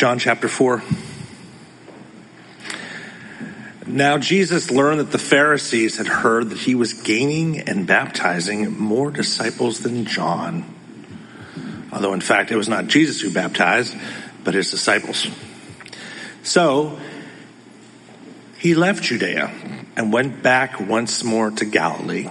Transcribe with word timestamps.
John 0.00 0.18
chapter 0.18 0.48
4. 0.48 0.82
Now 3.86 4.16
Jesus 4.16 4.70
learned 4.70 5.00
that 5.00 5.12
the 5.12 5.18
Pharisees 5.18 5.98
had 5.98 6.06
heard 6.06 6.48
that 6.48 6.56
he 6.56 6.74
was 6.74 6.94
gaining 6.94 7.60
and 7.60 7.86
baptizing 7.86 8.78
more 8.78 9.10
disciples 9.10 9.80
than 9.80 10.06
John. 10.06 10.64
Although, 11.92 12.14
in 12.14 12.22
fact, 12.22 12.50
it 12.50 12.56
was 12.56 12.66
not 12.66 12.86
Jesus 12.86 13.20
who 13.20 13.30
baptized, 13.30 13.94
but 14.42 14.54
his 14.54 14.70
disciples. 14.70 15.26
So, 16.42 16.98
he 18.56 18.74
left 18.74 19.02
Judea 19.02 19.52
and 19.96 20.14
went 20.14 20.42
back 20.42 20.80
once 20.80 21.22
more 21.22 21.50
to 21.50 21.66
Galilee. 21.66 22.30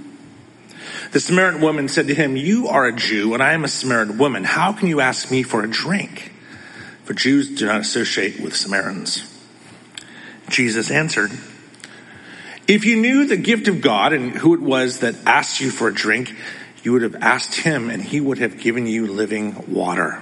The 1.11 1.19
Samaritan 1.19 1.61
woman 1.61 1.89
said 1.89 2.07
to 2.07 2.15
him, 2.15 2.37
You 2.37 2.69
are 2.69 2.87
a 2.87 2.95
Jew, 2.95 3.33
and 3.33 3.43
I 3.43 3.53
am 3.53 3.65
a 3.65 3.67
Samaritan 3.67 4.17
woman. 4.17 4.43
How 4.43 4.71
can 4.71 4.87
you 4.87 5.01
ask 5.01 5.29
me 5.29 5.43
for 5.43 5.63
a 5.63 5.69
drink? 5.69 6.31
For 7.03 7.13
Jews 7.13 7.57
do 7.57 7.65
not 7.65 7.81
associate 7.81 8.39
with 8.39 8.55
Samaritans. 8.55 9.27
Jesus 10.49 10.89
answered, 10.89 11.31
if 12.67 12.85
you 12.85 12.95
knew 12.95 13.25
the 13.25 13.35
gift 13.35 13.67
of 13.67 13.81
God 13.81 14.13
and 14.13 14.31
who 14.31 14.53
it 14.53 14.61
was 14.61 14.99
that 14.99 15.15
asked 15.25 15.59
you 15.59 15.71
for 15.71 15.89
a 15.89 15.93
drink, 15.93 16.33
you 16.83 16.93
would 16.93 17.01
have 17.01 17.15
asked 17.15 17.55
him 17.55 17.89
and 17.89 18.01
he 18.01 18.21
would 18.21 18.37
have 18.37 18.59
given 18.59 18.87
you 18.87 19.07
living 19.07 19.73
water. 19.73 20.21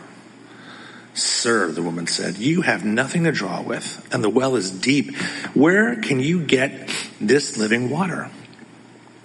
Sir, 1.14 1.72
the 1.72 1.84
woman 1.84 2.08
said, 2.08 2.38
you 2.38 2.62
have 2.62 2.84
nothing 2.84 3.26
to 3.26 3.32
draw 3.32 3.62
with 3.62 4.08
and 4.12 4.23
the 4.23 4.30
well 4.30 4.56
is 4.56 4.72
deep. 4.72 5.16
Where 5.54 5.98
can 5.98 6.20
you 6.20 6.44
get 6.44 6.90
this 7.22 7.58
living 7.58 7.92
water? 7.92 8.32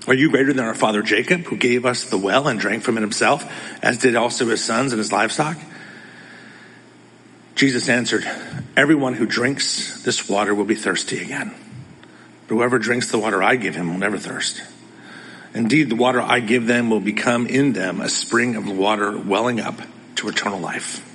Are 0.06 0.14
you 0.14 0.30
greater 0.30 0.52
than 0.52 0.64
our 0.64 0.74
father 0.74 1.02
Jacob, 1.02 1.44
who 1.44 1.56
gave 1.56 1.86
us 1.86 2.04
the 2.04 2.18
well 2.18 2.46
and 2.46 2.60
drank 2.60 2.82
from 2.82 2.98
it 2.98 3.00
himself, 3.00 3.50
as 3.82 3.98
did 3.98 4.16
also 4.16 4.46
his 4.48 4.62
sons 4.62 4.92
and 4.92 4.98
his 4.98 5.10
livestock? 5.10 5.56
Jesus 7.54 7.88
answered, 7.88 8.24
Everyone 8.76 9.14
who 9.14 9.26
drinks 9.26 10.02
this 10.02 10.28
water 10.28 10.54
will 10.54 10.64
be 10.66 10.74
thirsty 10.74 11.22
again. 11.22 11.54
But 12.48 12.56
whoever 12.56 12.78
drinks 12.78 13.10
the 13.10 13.18
water 13.18 13.42
I 13.42 13.56
give 13.56 13.74
him 13.74 13.88
will 13.88 13.98
never 13.98 14.18
thirst. 14.18 14.62
Indeed, 15.54 15.88
the 15.88 15.96
water 15.96 16.20
I 16.20 16.40
give 16.40 16.66
them 16.66 16.90
will 16.90 17.00
become 17.00 17.46
in 17.46 17.72
them 17.72 18.00
a 18.00 18.08
spring 18.08 18.56
of 18.56 18.68
water 18.68 19.16
welling 19.16 19.60
up 19.60 19.80
to 20.16 20.28
eternal 20.28 20.58
life. 20.58 21.10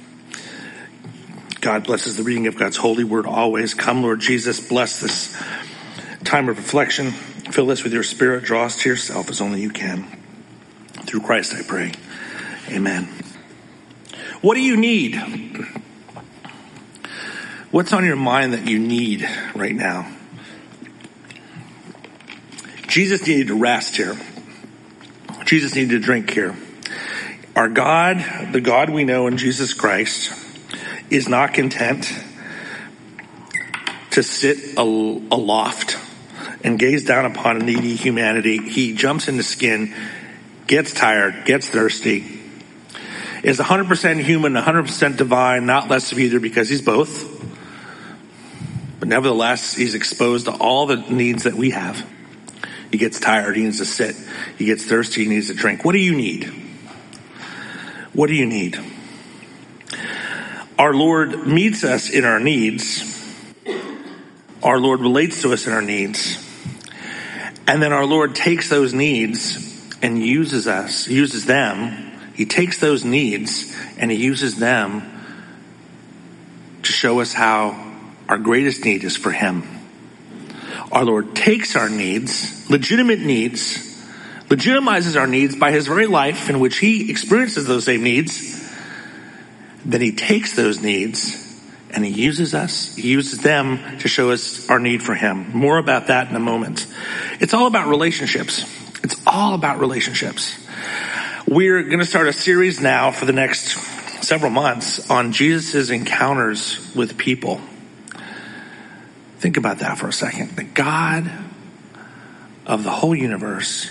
God 1.61 1.83
blesses 1.83 2.15
the 2.15 2.23
reading 2.23 2.47
of 2.47 2.57
God's 2.57 2.77
holy 2.77 3.03
word 3.03 3.25
always. 3.25 3.73
Come, 3.73 4.01
Lord 4.01 4.21
Jesus, 4.21 4.65
bless 4.65 5.01
this 5.01 5.35
time 6.23 6.47
of 6.47 6.57
reflection. 6.57 7.13
Fill 7.51 7.71
us 7.71 7.83
with 7.83 7.93
your 7.93 8.03
spirit. 8.03 8.43
Draw 8.43 8.65
us 8.65 8.77
to 8.83 8.89
yourself 8.89 9.29
as 9.29 9.41
only 9.41 9.61
you 9.61 9.71
can. 9.71 10.05
Through 11.05 11.21
Christ, 11.21 11.55
I 11.55 11.63
pray. 11.63 11.91
Amen. 12.69 13.05
What 14.41 14.55
do 14.55 14.61
you 14.61 14.77
need? 14.77 15.15
What's 17.71 17.91
on 17.93 18.05
your 18.05 18.15
mind 18.15 18.53
that 18.53 18.67
you 18.67 18.79
need 18.79 19.27
right 19.55 19.75
now? 19.75 20.11
Jesus 22.87 23.25
needed 23.27 23.47
to 23.47 23.59
rest 23.59 23.97
here. 23.97 24.17
Jesus 25.45 25.75
needed 25.75 25.91
to 25.91 25.99
drink 25.99 26.31
here. 26.31 26.55
Our 27.55 27.69
God, 27.69 28.53
the 28.53 28.61
God 28.61 28.89
we 28.89 29.03
know 29.03 29.27
in 29.27 29.37
Jesus 29.37 29.73
Christ, 29.73 30.33
is 31.09 31.27
not 31.27 31.53
content 31.53 32.11
to 34.11 34.23
sit 34.23 34.77
aloft 34.77 35.98
and 36.63 36.77
gaze 36.77 37.05
down 37.05 37.25
upon 37.25 37.57
a 37.57 37.59
needy 37.63 37.95
humanity. 37.95 38.57
He 38.57 38.93
jumps 38.93 39.27
into 39.27 39.43
skin, 39.43 39.93
gets 40.67 40.93
tired, 40.93 41.45
gets 41.45 41.69
thirsty, 41.69 42.39
is 43.43 43.59
100% 43.59 44.23
human, 44.23 44.53
100% 44.53 45.17
divine, 45.17 45.65
not 45.65 45.89
less 45.89 46.11
of 46.11 46.19
either 46.19 46.39
because 46.39 46.69
he's 46.69 46.81
both. 46.81 47.37
But 48.99 49.07
nevertheless, 49.07 49.73
he's 49.73 49.95
exposed 49.95 50.45
to 50.45 50.51
all 50.51 50.85
the 50.85 50.97
needs 50.97 51.43
that 51.43 51.53
we 51.53 51.69
have. 51.69 52.05
He 52.91 52.97
gets 52.97 53.19
tired. 53.19 53.55
He 53.55 53.63
needs 53.63 53.77
to 53.77 53.85
sit. 53.85 54.15
He 54.57 54.65
gets 54.65 54.83
thirsty. 54.83 55.23
He 55.23 55.29
needs 55.29 55.47
to 55.47 55.53
drink. 55.53 55.85
What 55.85 55.93
do 55.93 55.99
you 55.99 56.15
need? 56.15 56.45
What 58.13 58.27
do 58.27 58.35
you 58.35 58.45
need? 58.45 58.77
Our 60.77 60.93
Lord 60.93 61.47
meets 61.47 61.83
us 61.83 62.09
in 62.09 62.25
our 62.25 62.39
needs. 62.39 63.05
Our 64.63 64.79
Lord 64.79 65.01
relates 65.01 65.41
to 65.43 65.53
us 65.53 65.67
in 65.67 65.73
our 65.73 65.81
needs. 65.81 66.48
And 67.69 67.83
then 67.83 67.93
our 67.93 68.05
Lord 68.07 68.33
takes 68.33 68.67
those 68.67 68.95
needs 68.95 69.93
and 70.01 70.17
uses 70.17 70.67
us, 70.67 71.07
uses 71.07 71.45
them. 71.45 72.33
He 72.33 72.47
takes 72.47 72.79
those 72.79 73.05
needs 73.05 73.71
and 73.99 74.09
he 74.09 74.17
uses 74.17 74.55
them 74.55 75.03
to 76.81 76.91
show 76.91 77.19
us 77.19 77.31
how 77.31 77.79
our 78.27 78.39
greatest 78.39 78.83
need 78.85 79.03
is 79.03 79.15
for 79.15 79.31
him. 79.31 79.67
Our 80.91 81.05
Lord 81.05 81.35
takes 81.35 81.75
our 81.75 81.89
needs, 81.89 82.67
legitimate 82.71 83.19
needs, 83.19 83.77
legitimizes 84.47 85.15
our 85.15 85.27
needs 85.27 85.55
by 85.55 85.69
his 85.69 85.85
very 85.85 86.07
life 86.07 86.49
in 86.49 86.59
which 86.59 86.79
he 86.79 87.11
experiences 87.11 87.67
those 87.67 87.85
same 87.85 88.01
needs. 88.01 88.67
Then 89.85 90.01
he 90.01 90.13
takes 90.13 90.55
those 90.55 90.81
needs 90.81 91.48
and 91.91 92.05
he 92.05 92.11
uses 92.11 92.53
us, 92.53 92.95
he 92.95 93.09
uses 93.09 93.39
them 93.39 93.99
to 93.99 94.07
show 94.07 94.31
us 94.31 94.69
our 94.69 94.79
need 94.79 95.01
for 95.01 95.15
him. 95.15 95.51
More 95.53 95.77
about 95.77 96.07
that 96.07 96.29
in 96.29 96.35
a 96.35 96.39
moment. 96.39 96.87
It's 97.39 97.53
all 97.53 97.67
about 97.67 97.87
relationships. 97.87 98.63
It's 99.03 99.15
all 99.25 99.53
about 99.53 99.79
relationships. 99.79 100.57
We're 101.47 101.83
going 101.83 101.99
to 101.99 102.05
start 102.05 102.27
a 102.27 102.33
series 102.33 102.79
now 102.79 103.11
for 103.11 103.25
the 103.25 103.33
next 103.33 103.77
several 104.23 104.51
months 104.51 105.09
on 105.09 105.31
Jesus' 105.31 105.89
encounters 105.89 106.93
with 106.95 107.17
people. 107.17 107.59
Think 109.39 109.57
about 109.57 109.79
that 109.79 109.97
for 109.97 110.07
a 110.07 110.13
second. 110.13 110.55
The 110.57 110.63
God 110.63 111.31
of 112.65 112.83
the 112.83 112.91
whole 112.91 113.15
universe 113.15 113.89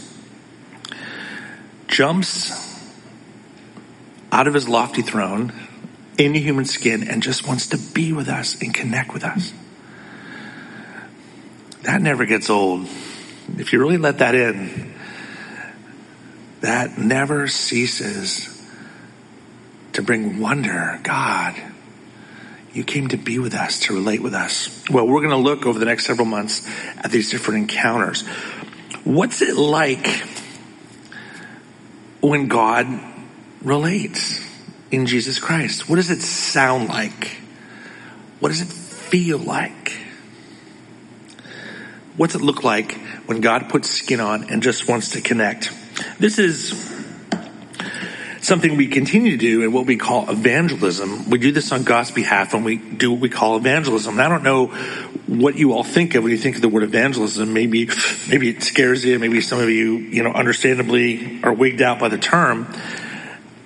jumps 1.89 2.53
out 4.31 4.47
of 4.47 4.55
his 4.55 4.69
lofty 4.69 5.03
throne 5.03 5.53
into 6.19 6.41
human 6.41 6.65
skin 6.65 7.09
and 7.09 7.23
just 7.23 7.47
wants 7.47 7.69
to 7.69 7.79
be 7.79 8.13
with 8.13 8.29
us 8.29 8.61
and 8.61 8.75
connect 8.75 9.15
with 9.15 9.25
us. 9.25 9.53
That 11.83 12.03
never 12.03 12.27
gets 12.27 12.51
old. 12.51 12.87
If 13.57 13.73
you 13.73 13.79
really 13.79 13.97
let 13.97 14.19
that 14.19 14.35
in, 14.35 14.93
that 16.61 16.99
never 16.99 17.47
ceases 17.47 18.55
to 19.93 20.03
bring 20.03 20.41
wonder. 20.41 21.01
God, 21.05 21.55
you 22.73 22.83
came 22.83 23.09
to 23.09 23.17
be 23.17 23.39
with 23.39 23.55
us, 23.55 23.81
to 23.81 23.95
relate 23.95 24.21
with 24.21 24.35
us. 24.35 24.85
Well, 24.91 25.07
we're 25.07 25.21
going 25.21 25.31
to 25.31 25.37
look 25.37 25.67
over 25.67 25.79
the 25.79 25.85
next 25.85 26.05
several 26.05 26.27
months 26.27 26.69
at 26.99 27.13
these 27.13 27.31
different 27.31 27.61
encounters. 27.61 28.27
What's 29.05 29.41
it 29.41 29.57
like 29.57 30.07
when 32.21 32.49
God 32.49 32.87
relates 33.63 34.48
in 34.91 35.07
Jesus 35.07 35.39
Christ? 35.39 35.89
What 35.89 35.97
does 35.97 36.11
it 36.11 36.23
sound 36.23 36.89
like? 36.89 37.39
What 38.41 38.51
does 38.51 38.61
it 38.61 38.69
feel 38.69 39.39
like? 39.39 39.93
What's 42.17 42.35
it 42.35 42.41
look 42.41 42.65
like 42.65 42.93
when 43.27 43.41
God 43.41 43.69
puts 43.69 43.91
skin 43.91 44.21
on 44.21 44.51
and 44.51 44.63
just 44.63 44.89
wants 44.89 45.11
to 45.11 45.21
connect? 45.21 45.73
This 46.19 46.39
is 46.39 46.97
something 48.41 48.77
we 48.77 48.87
continue 48.87 49.33
to 49.33 49.37
do 49.37 49.63
in 49.63 49.73
what 49.73 49.87
we 49.87 49.97
call 49.97 50.29
evangelism. 50.31 51.29
We 51.29 51.39
do 51.39 51.53
this 51.53 51.71
on 51.73 51.85
God's 51.85 52.11
behalf 52.11 52.55
when 52.55 52.65
we 52.65 52.77
do 52.77 53.13
what 53.13 53.21
we 53.21 53.29
call 53.29 53.57
evangelism. 53.57 54.15
And 54.15 54.23
I 54.23 54.29
don't 54.29 54.43
know 54.43 54.67
what 55.27 55.57
you 55.57 55.73
all 55.73 55.85
think 55.85 56.15
of 56.15 56.23
when 56.23 56.33
you 56.33 56.39
think 56.39 56.57
of 56.57 56.63
the 56.63 56.69
word 56.69 56.83
evangelism. 56.83 57.53
Maybe, 57.53 57.89
maybe 58.29 58.49
it 58.49 58.63
scares 58.63 59.05
you. 59.05 59.19
Maybe 59.19 59.41
some 59.41 59.61
of 59.61 59.69
you, 59.69 59.99
you 59.99 60.23
know, 60.23 60.33
understandably 60.33 61.41
are 61.43 61.53
wigged 61.53 61.83
out 61.83 61.99
by 61.99 62.09
the 62.09 62.19
term. 62.19 62.73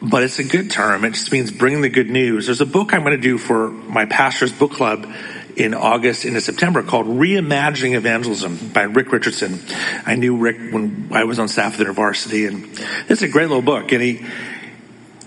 But 0.02 0.24
it's 0.24 0.38
a 0.38 0.44
good 0.44 0.70
term. 0.70 1.04
It 1.04 1.14
just 1.14 1.30
means 1.30 1.50
bringing 1.52 1.80
the 1.80 1.88
good 1.88 2.10
news. 2.10 2.46
There's 2.46 2.60
a 2.60 2.66
book 2.66 2.92
I'm 2.92 3.02
going 3.02 3.16
to 3.16 3.22
do 3.22 3.38
for 3.38 3.70
my 3.70 4.04
pastor's 4.04 4.52
book 4.52 4.72
club 4.72 5.06
in 5.54 5.74
August 5.74 6.24
into 6.24 6.40
September 6.40 6.82
called 6.82 7.06
Reimagining 7.06 7.94
Evangelism 7.94 8.70
by 8.72 8.82
Rick 8.82 9.12
Richardson. 9.12 9.60
I 10.04 10.16
knew 10.16 10.36
Rick 10.36 10.72
when 10.72 11.08
I 11.12 11.24
was 11.24 11.38
on 11.38 11.46
staff 11.46 11.78
at 11.78 11.86
InterVarsity 11.86 12.48
and 12.48 12.64
it's 13.10 13.22
a 13.22 13.28
great 13.28 13.48
little 13.48 13.62
book. 13.62 13.92
And 13.92 14.02
he, 14.02 14.26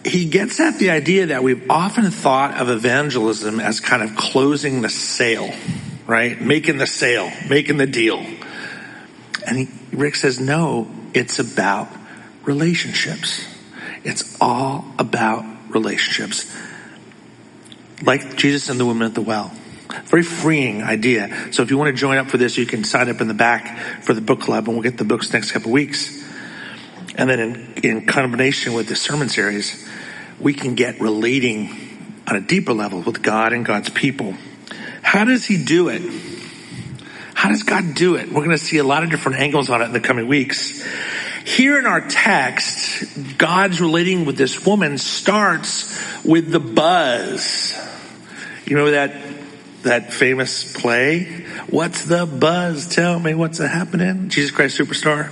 he 0.04 0.26
gets 0.26 0.60
at 0.60 0.78
the 0.78 0.90
idea 0.90 1.28
that 1.28 1.42
we've 1.44 1.70
often 1.70 2.12
thought 2.12 2.60
of 2.60 2.70
evangelism 2.70 3.60
as 3.60 3.80
kind 3.80 4.04
of 4.04 4.16
closing 4.18 4.82
the 4.82 4.90
sale. 4.90 5.54
right? 6.08 6.40
Making 6.40 6.78
the 6.78 6.88
sale, 6.88 7.32
making 7.50 7.78
the 7.78 7.88
deal. 7.88 8.26
And 9.46 9.58
he, 9.58 9.70
Rick 9.92 10.16
says, 10.16 10.40
no, 10.40 10.90
it's 11.14 11.40
about 11.40 11.88
relationships. 12.44 13.48
It's 14.06 14.38
all 14.40 14.86
about 15.00 15.44
relationships. 15.70 16.56
Like 18.04 18.38
Jesus 18.38 18.70
and 18.70 18.80
the 18.80 18.86
woman 18.86 19.08
at 19.08 19.16
the 19.16 19.22
well. 19.22 19.52
Very 20.06 20.24
freeing 20.24 20.84
idea. 20.84 21.52
So 21.52 21.64
if 21.64 21.72
you 21.72 21.78
want 21.78 21.96
to 21.96 22.00
join 22.00 22.18
up 22.18 22.28
for 22.28 22.38
this, 22.38 22.58
you 22.58 22.66
can 22.66 22.84
sign 22.84 23.10
up 23.10 23.20
in 23.20 23.28
the 23.28 23.34
back 23.34 24.04
for 24.04 24.14
the 24.14 24.22
book 24.22 24.42
club 24.42 24.68
and 24.68 24.76
we'll 24.76 24.84
get 24.84 24.98
the 24.98 25.06
books 25.06 25.34
next 25.34 25.52
couple 25.52 25.72
weeks. 25.72 26.24
And 27.18 27.30
then 27.30 27.40
in, 27.40 27.74
in 27.84 28.06
combination 28.06 28.74
with 28.74 28.88
the 28.88 28.96
sermon 28.96 29.28
series, 29.28 29.88
we 30.40 30.54
can 30.54 30.76
get 30.76 31.00
relating 31.02 31.70
on 32.28 32.36
a 32.36 32.42
deeper 32.42 32.74
level 32.74 33.02
with 33.02 33.24
God 33.24 33.54
and 33.54 33.66
God's 33.66 33.90
people. 33.90 34.36
How 35.02 35.24
does 35.24 35.46
he 35.46 35.64
do 35.64 35.90
it? 35.90 36.02
How 37.34 37.50
does 37.50 37.64
God 37.64 37.96
do 37.96 38.16
it? 38.16 38.28
We're 38.28 38.44
going 38.44 38.50
to 38.52 38.58
see 38.58 38.78
a 38.78 38.84
lot 38.84 39.04
of 39.04 39.10
different 39.10 39.40
angles 39.40 39.70
on 39.70 39.82
it 39.82 39.86
in 39.86 39.94
the 39.94 40.00
coming 40.00 40.28
weeks. 40.28 40.84
Here 41.46 41.78
in 41.78 41.86
our 41.86 42.02
text, 42.02 43.38
God's 43.38 43.80
relating 43.80 44.26
with 44.26 44.36
this 44.36 44.66
woman 44.66 44.98
starts 44.98 45.96
with 46.26 46.52
the 46.52 46.60
buzz. 46.60 47.80
You 48.66 48.76
know 48.76 48.92
that 48.92 49.14
that 49.84 50.12
famous 50.12 50.74
play? 50.74 51.46
What's 51.70 52.06
the 52.06 52.26
buzz? 52.26 52.88
Tell 52.88 53.20
me 53.20 53.36
what's 53.36 53.60
happening? 53.60 54.30
Jesus 54.30 54.50
Christ 54.50 54.78
Superstar. 54.78 55.32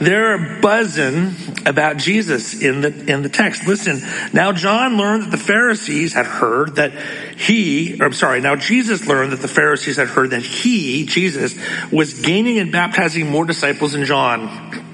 They're 0.00 0.60
buzzing 0.60 1.34
about 1.64 1.96
Jesus 1.96 2.60
in 2.60 2.80
the, 2.80 2.88
in 3.10 3.22
the 3.22 3.28
text. 3.28 3.66
Listen, 3.66 4.02
now 4.32 4.52
John 4.52 4.96
learned 4.96 5.22
that 5.22 5.30
the 5.30 5.38
Pharisees 5.38 6.12
had 6.12 6.26
heard 6.26 6.76
that 6.76 6.92
he, 7.38 7.98
I'm 8.02 8.12
sorry, 8.12 8.40
now 8.40 8.56
Jesus 8.56 9.06
learned 9.06 9.32
that 9.32 9.40
the 9.40 9.48
Pharisees 9.48 9.96
had 9.96 10.08
heard 10.08 10.30
that 10.30 10.42
he, 10.42 11.06
Jesus, 11.06 11.54
was 11.90 12.20
gaining 12.20 12.58
and 12.58 12.72
baptizing 12.72 13.30
more 13.30 13.44
disciples 13.46 13.92
than 13.92 14.04
John. 14.04 14.85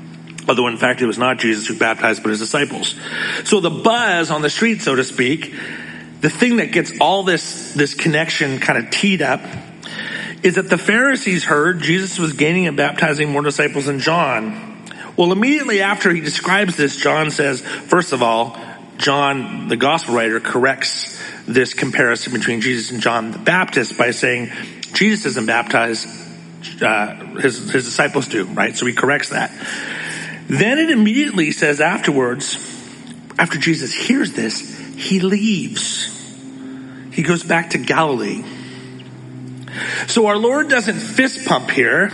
Although 0.49 0.69
in 0.69 0.77
fact 0.77 1.01
it 1.01 1.07
was 1.07 1.19
not 1.19 1.39
Jesus 1.39 1.67
who 1.67 1.79
baptized, 1.79 2.23
but 2.23 2.31
his 2.31 2.41
disciples. 2.41 2.95
So 3.45 3.61
the 3.61 3.71
buzz 3.71 4.31
on 4.31 4.43
the 4.43 4.51
street, 4.51 4.83
so 4.83 4.97
to 4.97 5.05
speak, 5.05 5.55
the 6.21 6.31
thing 6.31 6.57
that 6.57 6.73
gets 6.73 6.93
all 7.01 7.23
this, 7.23 7.75
this 7.75 7.95
connection 7.95 8.59
kind 8.59 8.79
of 8.79 8.91
teed 8.91 9.23
up 9.23 9.41
is 10.43 10.57
that 10.57 10.69
the 10.69 10.79
Pharisees 10.79 11.45
heard 11.45 11.81
Jesus 11.81 12.19
was 12.19 12.33
gaining 12.33 12.67
and 12.67 12.77
baptizing 12.77 13.31
more 13.31 13.43
disciples 13.43 13.87
than 13.87 14.01
John. 14.01 14.85
Well, 15.17 15.31
immediately 15.31 15.83
after 15.83 16.13
he 16.13 16.21
describes 16.21 16.77
this, 16.77 16.97
John 16.97 17.31
says, 17.31 17.61
first 17.61 18.13
of 18.13 18.23
all, 18.23 18.59
John, 18.97 19.69
the 19.69 19.77
gospel 19.77 20.15
writer, 20.15 20.41
corrects 20.41 21.21
this 21.47 21.75
comparison 21.75 22.33
between 22.33 22.61
Jesus 22.61 22.91
and 22.91 23.01
John 23.01 23.33
the 23.33 23.39
Baptist 23.39 23.99
by 23.99 24.13
saying 24.13 24.51
Jesus 24.95 25.25
doesn't 25.25 25.47
baptize, 25.47 26.07
uh, 26.81 27.15
his, 27.41 27.71
his 27.71 27.85
disciples 27.85 28.29
do, 28.29 28.45
right? 28.45 28.77
So 28.77 28.87
he 28.87 28.93
corrects 28.93 29.31
that. 29.31 29.51
Then 30.53 30.79
it 30.79 30.91
immediately 30.91 31.51
says 31.51 31.81
afterwards, 31.81 32.59
after 33.39 33.57
Jesus 33.57 33.95
hears 33.95 34.35
this, 34.35 34.79
he 34.97 35.19
leaves. 35.19 36.11
He 37.11 37.23
goes 37.23 37.43
back 37.43 37.71
to 37.71 37.79
Galilee. 37.79 38.45
So 40.09 40.27
our 40.27 40.37
Lord 40.37 40.69
doesn't 40.69 40.99
fist 40.99 41.47
pump 41.47 41.71
here. 41.71 42.13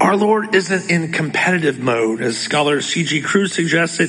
Our 0.00 0.16
Lord 0.16 0.54
isn't 0.54 0.90
in 0.90 1.12
competitive 1.12 1.78
mode, 1.78 2.22
as 2.22 2.38
scholar 2.38 2.80
C.G. 2.80 3.20
Kruse 3.20 3.52
suggested. 3.52 4.08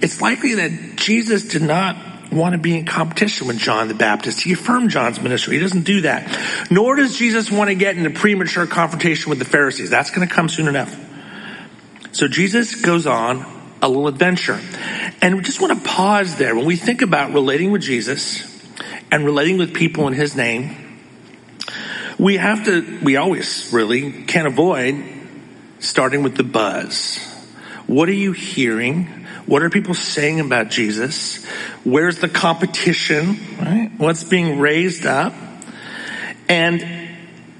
It's 0.00 0.20
likely 0.20 0.54
that 0.54 0.94
Jesus 0.94 1.48
did 1.48 1.62
not 1.62 1.96
want 2.30 2.52
to 2.52 2.58
be 2.58 2.78
in 2.78 2.86
competition 2.86 3.48
with 3.48 3.58
John 3.58 3.88
the 3.88 3.94
Baptist. 3.94 4.40
He 4.40 4.52
affirmed 4.52 4.90
John's 4.90 5.20
ministry. 5.20 5.56
He 5.56 5.60
doesn't 5.60 5.82
do 5.82 6.02
that. 6.02 6.70
Nor 6.70 6.94
does 6.94 7.18
Jesus 7.18 7.50
want 7.50 7.70
to 7.70 7.74
get 7.74 7.96
into 7.96 8.10
premature 8.10 8.68
confrontation 8.68 9.30
with 9.30 9.40
the 9.40 9.44
Pharisees. 9.44 9.90
That's 9.90 10.12
going 10.12 10.28
to 10.28 10.32
come 10.32 10.48
soon 10.48 10.68
enough. 10.68 10.96
So 12.14 12.28
Jesus 12.28 12.76
goes 12.76 13.08
on 13.08 13.44
a 13.82 13.88
little 13.88 14.06
adventure. 14.06 14.60
And 15.20 15.34
we 15.34 15.42
just 15.42 15.60
want 15.60 15.76
to 15.76 15.88
pause 15.88 16.36
there. 16.36 16.54
When 16.54 16.64
we 16.64 16.76
think 16.76 17.02
about 17.02 17.32
relating 17.32 17.72
with 17.72 17.82
Jesus 17.82 18.44
and 19.10 19.24
relating 19.24 19.58
with 19.58 19.74
people 19.74 20.06
in 20.06 20.14
his 20.14 20.36
name, 20.36 21.00
we 22.16 22.36
have 22.36 22.66
to, 22.66 23.00
we 23.02 23.16
always 23.16 23.68
really 23.72 24.22
can't 24.26 24.46
avoid 24.46 25.04
starting 25.80 26.22
with 26.22 26.36
the 26.36 26.44
buzz. 26.44 27.18
What 27.88 28.08
are 28.08 28.12
you 28.12 28.30
hearing? 28.30 29.06
What 29.46 29.64
are 29.64 29.68
people 29.68 29.94
saying 29.94 30.38
about 30.38 30.70
Jesus? 30.70 31.44
Where's 31.82 32.20
the 32.20 32.28
competition? 32.28 33.38
Right? 33.58 33.90
What's 33.96 34.22
being 34.22 34.60
raised 34.60 35.04
up? 35.04 35.34
And 36.48 37.03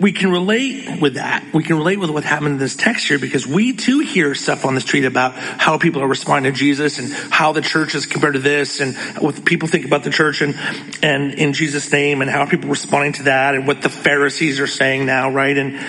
we 0.00 0.10
can 0.10 0.30
relate 0.32 1.00
with 1.00 1.14
that. 1.14 1.44
We 1.54 1.62
can 1.62 1.76
relate 1.76 2.00
with 2.00 2.10
what 2.10 2.24
happened 2.24 2.54
in 2.54 2.58
this 2.58 2.74
text 2.74 3.06
here 3.06 3.18
because 3.18 3.46
we 3.46 3.74
too 3.74 4.00
hear 4.00 4.34
stuff 4.34 4.64
on 4.64 4.74
the 4.74 4.80
street 4.80 5.04
about 5.04 5.34
how 5.34 5.78
people 5.78 6.02
are 6.02 6.08
responding 6.08 6.52
to 6.52 6.58
Jesus 6.58 6.98
and 6.98 7.12
how 7.32 7.52
the 7.52 7.60
church 7.60 7.94
is 7.94 8.06
compared 8.06 8.34
to 8.34 8.40
this 8.40 8.80
and 8.80 8.96
what 9.22 9.44
people 9.44 9.68
think 9.68 9.84
about 9.84 10.02
the 10.02 10.10
church 10.10 10.42
and, 10.42 10.56
and 11.02 11.34
in 11.34 11.52
Jesus' 11.52 11.90
name 11.92 12.22
and 12.22 12.30
how 12.30 12.44
people 12.44 12.66
are 12.66 12.72
responding 12.72 13.12
to 13.14 13.22
that 13.24 13.54
and 13.54 13.68
what 13.68 13.82
the 13.82 13.88
Pharisees 13.88 14.58
are 14.58 14.66
saying 14.66 15.06
now, 15.06 15.30
right? 15.30 15.56
And, 15.56 15.80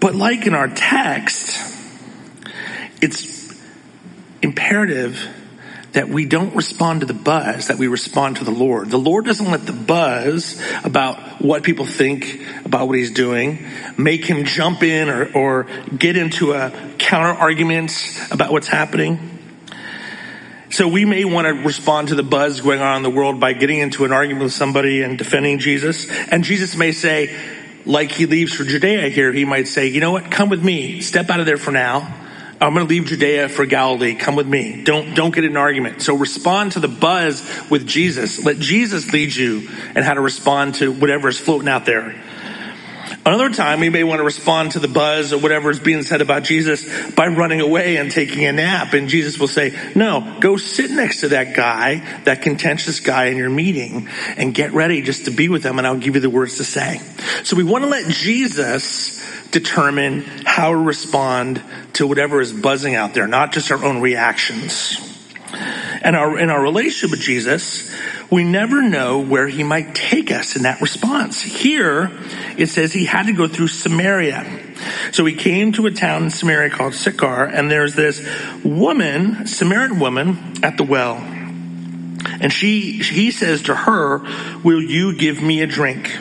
but 0.00 0.14
like 0.14 0.46
in 0.46 0.54
our 0.54 0.68
text, 0.68 1.58
it's 3.02 3.60
imperative 4.40 5.22
that 5.92 6.08
we 6.08 6.24
don't 6.24 6.54
respond 6.56 7.00
to 7.00 7.06
the 7.06 7.14
buzz, 7.14 7.68
that 7.68 7.78
we 7.78 7.86
respond 7.86 8.36
to 8.36 8.44
the 8.44 8.50
Lord. 8.50 8.90
The 8.90 8.98
Lord 8.98 9.24
doesn't 9.24 9.50
let 9.50 9.66
the 9.66 9.72
buzz 9.72 10.60
about 10.84 11.42
what 11.42 11.62
people 11.62 11.84
think 11.84 12.40
about 12.64 12.86
what 12.86 12.96
he's 12.96 13.10
doing 13.10 13.66
make 13.98 14.24
him 14.24 14.44
jump 14.44 14.82
in 14.82 15.08
or, 15.08 15.32
or 15.32 15.66
get 15.96 16.16
into 16.16 16.52
a 16.52 16.70
counter 16.98 17.38
argument 17.38 17.92
about 18.30 18.52
what's 18.52 18.68
happening. 18.68 19.28
So 20.70 20.88
we 20.88 21.04
may 21.04 21.26
want 21.26 21.46
to 21.46 21.52
respond 21.52 22.08
to 22.08 22.14
the 22.14 22.22
buzz 22.22 22.62
going 22.62 22.80
on 22.80 22.96
in 22.96 23.02
the 23.02 23.10
world 23.10 23.38
by 23.38 23.52
getting 23.52 23.78
into 23.78 24.06
an 24.06 24.12
argument 24.12 24.44
with 24.44 24.54
somebody 24.54 25.02
and 25.02 25.18
defending 25.18 25.58
Jesus. 25.58 26.10
And 26.30 26.44
Jesus 26.44 26.74
may 26.76 26.92
say, 26.92 27.38
like 27.84 28.10
he 28.10 28.24
leaves 28.24 28.54
for 28.54 28.64
Judea 28.64 29.10
here, 29.10 29.30
he 29.32 29.44
might 29.44 29.68
say, 29.68 29.88
you 29.88 30.00
know 30.00 30.12
what? 30.12 30.30
Come 30.30 30.48
with 30.48 30.64
me. 30.64 31.02
Step 31.02 31.28
out 31.28 31.40
of 31.40 31.46
there 31.46 31.58
for 31.58 31.72
now. 31.72 32.21
I'm 32.62 32.74
going 32.74 32.86
to 32.86 32.90
leave 32.90 33.06
Judea 33.06 33.48
for 33.48 33.66
Galilee. 33.66 34.14
Come 34.14 34.36
with 34.36 34.46
me. 34.46 34.84
Don't, 34.84 35.14
don't 35.14 35.34
get 35.34 35.42
in 35.42 35.50
an 35.50 35.56
argument. 35.56 36.00
So 36.00 36.16
respond 36.16 36.72
to 36.72 36.80
the 36.80 36.86
buzz 36.86 37.42
with 37.68 37.88
Jesus. 37.88 38.44
Let 38.44 38.60
Jesus 38.60 39.12
lead 39.12 39.34
you 39.34 39.68
and 39.96 40.04
how 40.04 40.14
to 40.14 40.20
respond 40.20 40.76
to 40.76 40.92
whatever 40.92 41.26
is 41.26 41.40
floating 41.40 41.68
out 41.68 41.86
there. 41.86 42.14
Another 43.24 43.50
time, 43.50 43.78
we 43.78 43.88
may 43.88 44.02
want 44.02 44.18
to 44.18 44.24
respond 44.24 44.72
to 44.72 44.80
the 44.80 44.88
buzz 44.88 45.32
or 45.32 45.38
whatever 45.38 45.70
is 45.70 45.78
being 45.78 46.02
said 46.02 46.20
about 46.20 46.42
Jesus 46.42 46.84
by 47.12 47.28
running 47.28 47.60
away 47.60 47.96
and 47.96 48.10
taking 48.10 48.44
a 48.46 48.52
nap. 48.52 48.94
And 48.94 49.08
Jesus 49.08 49.38
will 49.38 49.46
say, 49.46 49.78
no, 49.94 50.38
go 50.40 50.56
sit 50.56 50.90
next 50.90 51.20
to 51.20 51.28
that 51.28 51.54
guy, 51.54 52.20
that 52.24 52.42
contentious 52.42 52.98
guy 52.98 53.26
in 53.26 53.36
your 53.36 53.48
meeting 53.48 54.08
and 54.36 54.52
get 54.52 54.72
ready 54.72 55.02
just 55.02 55.26
to 55.26 55.30
be 55.30 55.48
with 55.48 55.62
them 55.62 55.78
and 55.78 55.86
I'll 55.86 55.98
give 55.98 56.16
you 56.16 56.20
the 56.20 56.30
words 56.30 56.56
to 56.56 56.64
say. 56.64 57.00
So 57.44 57.54
we 57.54 57.62
want 57.62 57.84
to 57.84 57.90
let 57.90 58.08
Jesus 58.08 59.22
determine 59.52 60.22
how 60.44 60.72
to 60.72 60.76
respond 60.76 61.62
to 61.92 62.08
whatever 62.08 62.40
is 62.40 62.52
buzzing 62.52 62.96
out 62.96 63.14
there, 63.14 63.28
not 63.28 63.52
just 63.52 63.70
our 63.70 63.84
own 63.84 64.00
reactions. 64.00 64.96
And 66.02 66.16
our, 66.16 66.36
in 66.38 66.50
our 66.50 66.60
relationship 66.60 67.12
with 67.12 67.20
Jesus, 67.20 67.94
we 68.32 68.44
never 68.44 68.80
know 68.80 69.20
where 69.20 69.46
he 69.46 69.62
might 69.62 69.94
take 69.94 70.32
us 70.32 70.56
in 70.56 70.62
that 70.62 70.80
response. 70.80 71.42
Here, 71.42 72.10
it 72.56 72.70
says 72.70 72.90
he 72.90 73.04
had 73.04 73.26
to 73.26 73.34
go 73.34 73.46
through 73.46 73.68
Samaria. 73.68 74.74
So 75.12 75.26
he 75.26 75.34
came 75.34 75.72
to 75.72 75.84
a 75.84 75.90
town 75.90 76.24
in 76.24 76.30
Samaria 76.30 76.70
called 76.70 76.94
Sychar, 76.94 77.44
and 77.44 77.70
there's 77.70 77.94
this 77.94 78.26
woman, 78.64 79.46
Samaritan 79.46 80.00
woman, 80.00 80.54
at 80.62 80.78
the 80.78 80.82
well. 80.82 81.16
And 81.16 82.50
she, 82.50 82.92
he 83.02 83.30
says 83.32 83.64
to 83.64 83.74
her, 83.74 84.22
will 84.64 84.80
you 84.80 85.14
give 85.14 85.42
me 85.42 85.60
a 85.60 85.66
drink? 85.66 86.16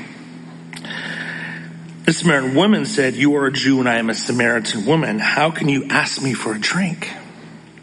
The 2.06 2.12
Samaritan 2.12 2.56
woman 2.56 2.86
said, 2.88 3.16
you 3.16 3.38
are 3.38 3.46
a 3.46 3.54
Jew 3.54 3.80
and 3.80 3.88
I 3.88 4.00
am 4.00 4.10
a 4.10 4.16
Samaritan 4.16 4.86
woman. 4.86 5.18
How 5.20 5.50
can 5.50 5.70
you 5.70 5.86
ask 5.90 6.22
me 6.22 6.34
for 6.34 6.54
a 6.54 6.60
drink? 6.60 7.10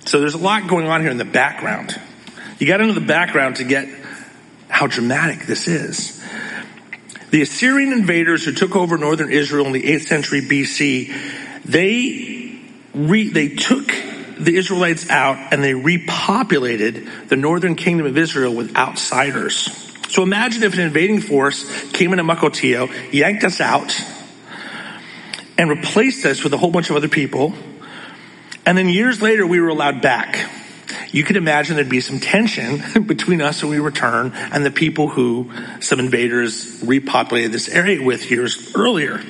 So 0.04 0.20
there's 0.20 0.34
a 0.34 0.38
lot 0.38 0.68
going 0.68 0.86
on 0.86 1.00
here 1.00 1.10
in 1.10 1.16
the 1.16 1.24
background. 1.24 1.98
You 2.58 2.66
got 2.66 2.82
into 2.82 2.92
the 2.92 3.06
background 3.06 3.56
to 3.56 3.64
get 3.64 3.88
how 4.68 4.86
dramatic 4.86 5.46
this 5.46 5.68
is. 5.68 6.22
The 7.30 7.42
Assyrian 7.42 7.92
invaders 7.92 8.44
who 8.44 8.52
took 8.52 8.74
over 8.74 8.96
northern 8.96 9.30
Israel 9.30 9.66
in 9.66 9.72
the 9.72 9.82
8th 9.82 10.06
century 10.06 10.40
BC, 10.42 11.14
they 11.64 12.60
re, 12.94 13.28
they 13.28 13.48
took 13.48 13.86
the 14.38 14.56
Israelites 14.56 15.10
out 15.10 15.52
and 15.52 15.62
they 15.62 15.72
repopulated 15.72 17.28
the 17.28 17.36
northern 17.36 17.74
kingdom 17.74 18.06
of 18.06 18.16
Israel 18.16 18.54
with 18.54 18.76
outsiders. 18.76 19.68
So 20.08 20.22
imagine 20.22 20.62
if 20.62 20.74
an 20.74 20.80
invading 20.80 21.20
force 21.20 21.90
came 21.90 22.12
into 22.12 22.24
Mukilteo, 22.24 23.12
yanked 23.12 23.44
us 23.44 23.60
out, 23.60 23.92
and 25.58 25.68
replaced 25.68 26.24
us 26.24 26.44
with 26.44 26.54
a 26.54 26.56
whole 26.56 26.70
bunch 26.70 26.88
of 26.88 26.96
other 26.96 27.08
people 27.08 27.52
and 28.68 28.76
then 28.76 28.90
years 28.90 29.22
later, 29.22 29.46
we 29.46 29.62
were 29.62 29.68
allowed 29.68 30.02
back. 30.02 30.46
You 31.10 31.24
could 31.24 31.36
imagine 31.36 31.76
there'd 31.76 31.88
be 31.88 32.00
some 32.00 32.20
tension 32.20 33.02
between 33.06 33.40
us 33.40 33.62
when 33.62 33.70
we 33.70 33.78
return 33.78 34.32
and 34.34 34.64
the 34.64 34.70
people 34.70 35.08
who 35.08 35.50
some 35.80 36.00
invaders 36.00 36.82
repopulated 36.82 37.52
this 37.52 37.68
area 37.68 38.02
with 38.02 38.30
years 38.30 38.74
earlier. 38.74 39.22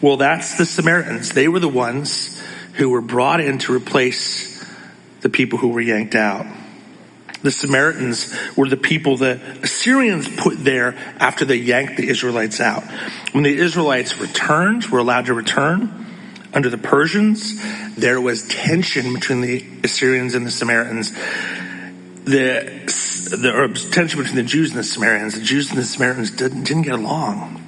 Well, 0.00 0.16
that's 0.16 0.58
the 0.58 0.66
Samaritans. 0.66 1.30
They 1.30 1.48
were 1.48 1.60
the 1.60 1.68
ones 1.68 2.40
who 2.74 2.90
were 2.90 3.00
brought 3.00 3.40
in 3.40 3.58
to 3.58 3.74
replace 3.74 4.64
the 5.20 5.28
people 5.28 5.58
who 5.58 5.68
were 5.68 5.80
yanked 5.80 6.14
out. 6.14 6.46
The 7.42 7.50
Samaritans 7.50 8.36
were 8.56 8.68
the 8.68 8.76
people 8.76 9.16
the 9.16 9.40
Assyrians 9.62 10.28
put 10.28 10.62
there 10.62 10.94
after 11.18 11.44
they 11.44 11.56
yanked 11.56 11.96
the 11.96 12.08
Israelites 12.08 12.60
out. 12.60 12.84
When 13.32 13.44
the 13.44 13.56
Israelites 13.56 14.18
returned, 14.18 14.86
were 14.86 14.98
allowed 14.98 15.26
to 15.26 15.34
return, 15.34 16.07
under 16.52 16.70
the 16.70 16.78
Persians, 16.78 17.54
there 17.94 18.20
was 18.20 18.48
tension 18.48 19.14
between 19.14 19.40
the 19.40 19.64
Assyrians 19.84 20.34
and 20.34 20.46
the 20.46 20.50
Samaritans. 20.50 21.12
The, 22.24 22.84
the 23.30 23.88
tension 23.90 24.20
between 24.20 24.36
the 24.36 24.42
Jews 24.42 24.70
and 24.70 24.78
the 24.78 24.84
Samaritans. 24.84 25.34
The 25.34 25.42
Jews 25.42 25.70
and 25.70 25.78
the 25.78 25.84
Samaritans 25.84 26.30
didn't, 26.30 26.64
didn't 26.64 26.82
get 26.82 26.94
along. 26.94 27.62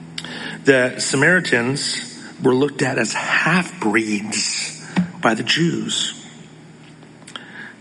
The 0.65 0.99
Samaritans 0.99 2.19
were 2.43 2.55
looked 2.55 2.83
at 2.83 2.99
as 2.99 3.13
half 3.13 3.81
breeds 3.81 4.87
by 5.21 5.35
the 5.35 5.43
Jews. 5.43 6.17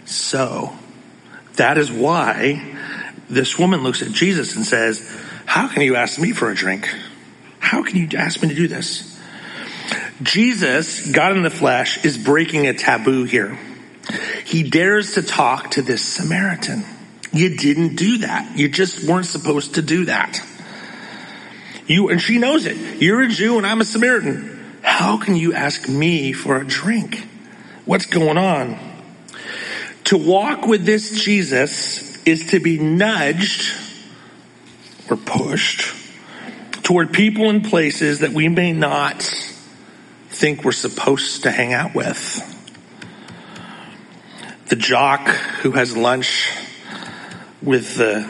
So, 0.05 0.73
that 1.55 1.77
is 1.77 1.91
why 1.91 2.77
this 3.29 3.59
woman 3.59 3.83
looks 3.83 4.01
at 4.01 4.11
Jesus 4.11 4.55
and 4.55 4.65
says, 4.65 5.07
How 5.45 5.67
can 5.67 5.83
you 5.83 5.95
ask 5.95 6.19
me 6.19 6.31
for 6.31 6.49
a 6.49 6.55
drink? 6.55 6.89
How 7.59 7.83
can 7.83 7.97
you 7.97 8.09
ask 8.17 8.41
me 8.41 8.49
to 8.49 8.55
do 8.55 8.67
this? 8.67 9.08
Jesus, 10.21 11.11
God 11.11 11.35
in 11.35 11.43
the 11.43 11.49
flesh, 11.49 12.03
is 12.03 12.17
breaking 12.17 12.67
a 12.67 12.73
taboo 12.73 13.23
here. 13.23 13.57
He 14.45 14.63
dares 14.69 15.13
to 15.13 15.21
talk 15.21 15.71
to 15.71 15.81
this 15.81 16.03
Samaritan. 16.03 16.83
You 17.31 17.55
didn't 17.55 17.95
do 17.95 18.19
that. 18.19 18.57
You 18.57 18.69
just 18.69 19.07
weren't 19.07 19.27
supposed 19.27 19.75
to 19.75 19.81
do 19.81 20.05
that. 20.05 20.41
You, 21.87 22.09
and 22.09 22.21
she 22.21 22.37
knows 22.37 22.65
it. 22.65 23.01
You're 23.01 23.21
a 23.21 23.27
Jew 23.27 23.57
and 23.57 23.65
I'm 23.65 23.81
a 23.81 23.85
Samaritan. 23.85 24.77
How 24.81 25.17
can 25.17 25.35
you 25.35 25.53
ask 25.53 25.87
me 25.87 26.33
for 26.33 26.57
a 26.57 26.65
drink? 26.65 27.27
What's 27.85 28.05
going 28.05 28.37
on? 28.37 28.77
To 30.05 30.17
walk 30.17 30.65
with 30.65 30.85
this 30.85 31.23
Jesus 31.23 32.23
is 32.23 32.47
to 32.47 32.59
be 32.59 32.77
nudged 32.79 33.71
or 35.09 35.17
pushed 35.17 35.95
toward 36.83 37.13
people 37.13 37.49
and 37.49 37.63
places 37.63 38.19
that 38.19 38.31
we 38.31 38.47
may 38.47 38.73
not 38.73 39.23
think 40.39 40.63
we're 40.63 40.71
supposed 40.71 41.43
to 41.43 41.51
hang 41.51 41.73
out 41.73 41.93
with. 41.93 42.45
The 44.69 44.77
jock 44.77 45.27
who 45.27 45.71
has 45.71 45.97
lunch 45.97 46.49
with 47.61 47.97
the 47.97 48.29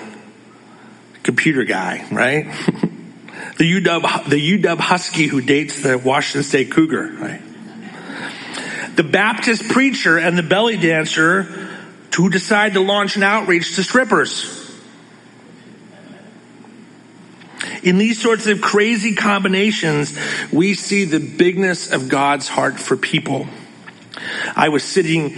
computer 1.21 1.65
guy, 1.65 2.07
right? 2.11 2.45
the 3.57 3.81
UW, 3.81 4.27
the 4.27 4.57
UW 4.57 4.79
Husky 4.79 5.27
who 5.27 5.39
dates 5.41 5.83
the 5.83 5.99
Washington 5.99 6.43
State 6.43 6.71
Cougar, 6.71 7.15
right? 7.19 7.41
The 8.95 9.03
Baptist 9.03 9.69
preacher 9.69 10.17
and 10.17 10.35
the 10.35 10.43
belly 10.43 10.77
dancer 10.77 11.43
who 12.17 12.29
decide 12.29 12.73
to 12.73 12.81
launch 12.81 13.15
an 13.17 13.23
outreach 13.23 13.75
to 13.75 13.83
strippers. 13.83 14.58
In 17.83 17.97
these 17.97 18.21
sorts 18.21 18.47
of 18.47 18.61
crazy 18.61 19.15
combinations, 19.15 20.17
we 20.51 20.73
see 20.73 21.05
the 21.05 21.19
bigness 21.19 21.91
of 21.91 22.09
God's 22.09 22.47
heart 22.47 22.79
for 22.79 22.97
people. 22.97 23.47
I 24.55 24.69
was 24.69 24.83
sitting 24.83 25.37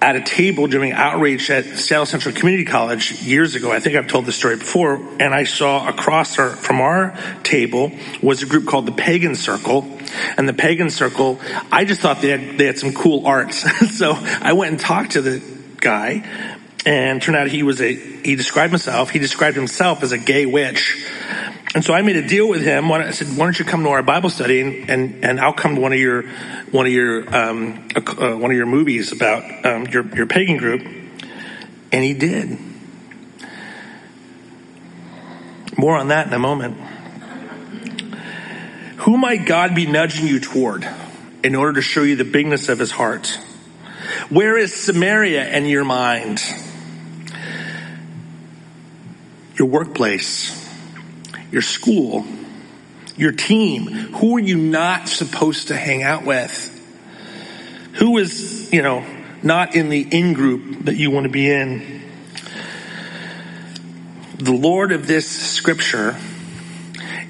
at 0.00 0.14
a 0.14 0.20
table 0.20 0.68
doing 0.68 0.92
outreach 0.92 1.50
at 1.50 1.64
Seattle 1.64 2.06
Central 2.06 2.34
Community 2.34 2.64
College 2.64 3.20
years 3.22 3.54
ago. 3.56 3.72
I 3.72 3.80
think 3.80 3.96
I've 3.96 4.06
told 4.06 4.26
this 4.26 4.36
story 4.36 4.56
before. 4.56 4.94
And 5.18 5.34
I 5.34 5.44
saw 5.44 5.88
across 5.88 6.38
our, 6.38 6.50
from 6.50 6.80
our 6.80 7.18
table 7.42 7.90
was 8.22 8.42
a 8.42 8.46
group 8.46 8.66
called 8.66 8.86
the 8.86 8.92
Pagan 8.92 9.34
Circle. 9.34 9.98
And 10.36 10.48
the 10.48 10.52
Pagan 10.52 10.90
Circle, 10.90 11.40
I 11.72 11.84
just 11.84 12.00
thought 12.00 12.20
they 12.20 12.28
had, 12.28 12.58
they 12.58 12.66
had 12.66 12.78
some 12.78 12.92
cool 12.92 13.26
arts. 13.26 13.64
so 13.96 14.12
I 14.14 14.52
went 14.52 14.72
and 14.72 14.80
talked 14.80 15.12
to 15.12 15.20
the 15.20 15.42
guy 15.80 16.24
and 16.88 17.20
turned 17.20 17.36
out 17.36 17.48
he 17.48 17.62
was 17.62 17.82
a, 17.82 17.92
he 17.94 18.34
described 18.34 18.72
himself, 18.72 19.10
he 19.10 19.18
described 19.18 19.56
himself 19.56 20.02
as 20.02 20.12
a 20.12 20.16
gay 20.16 20.46
witch. 20.46 21.06
And 21.74 21.84
so 21.84 21.92
I 21.92 22.00
made 22.00 22.16
a 22.16 22.26
deal 22.26 22.48
with 22.48 22.62
him. 22.62 22.90
I 22.90 23.10
said, 23.10 23.28
"Why 23.36 23.44
don't 23.44 23.58
you 23.58 23.66
come 23.66 23.82
to 23.82 23.90
our 23.90 24.02
Bible 24.02 24.30
study 24.30 24.62
and 24.62 24.88
and, 24.88 25.24
and 25.24 25.38
I'll 25.38 25.52
come 25.52 25.74
to 25.74 25.80
one 25.82 25.92
of 25.92 25.98
your 25.98 26.22
one 26.70 26.86
of 26.86 26.92
your 26.92 27.36
um, 27.36 27.88
uh, 27.94 28.34
one 28.36 28.50
of 28.50 28.56
your 28.56 28.64
movies 28.64 29.12
about 29.12 29.66
um, 29.66 29.86
your 29.88 30.02
your 30.16 30.26
pagan 30.26 30.56
group." 30.56 30.80
And 31.92 32.04
he 32.04 32.14
did. 32.14 32.58
More 35.76 35.96
on 35.96 36.08
that 36.08 36.26
in 36.26 36.32
a 36.32 36.38
moment. 36.38 36.78
Who 39.00 39.18
might 39.18 39.44
God 39.44 39.74
be 39.74 39.84
nudging 39.84 40.26
you 40.26 40.40
toward 40.40 40.88
in 41.44 41.54
order 41.54 41.74
to 41.74 41.82
show 41.82 42.02
you 42.02 42.16
the 42.16 42.24
bigness 42.24 42.70
of 42.70 42.78
his 42.78 42.90
heart? 42.90 43.38
Where 44.30 44.56
is 44.56 44.74
Samaria 44.74 45.50
in 45.50 45.66
your 45.66 45.84
mind? 45.84 46.42
Your 49.58 49.68
workplace 49.68 50.68
your 51.50 51.62
school, 51.62 52.24
your 53.16 53.32
team. 53.32 53.86
Who 53.86 54.36
are 54.36 54.40
you 54.40 54.56
not 54.56 55.08
supposed 55.08 55.68
to 55.68 55.76
hang 55.76 56.02
out 56.02 56.24
with? 56.24 56.74
Who 57.94 58.18
is, 58.18 58.72
you 58.72 58.82
know, 58.82 59.04
not 59.42 59.74
in 59.74 59.88
the 59.88 60.00
in 60.00 60.34
group 60.34 60.84
that 60.84 60.96
you 60.96 61.10
want 61.10 61.24
to 61.24 61.30
be 61.30 61.50
in? 61.50 62.02
The 64.36 64.52
Lord 64.52 64.92
of 64.92 65.06
this 65.06 65.28
scripture 65.28 66.16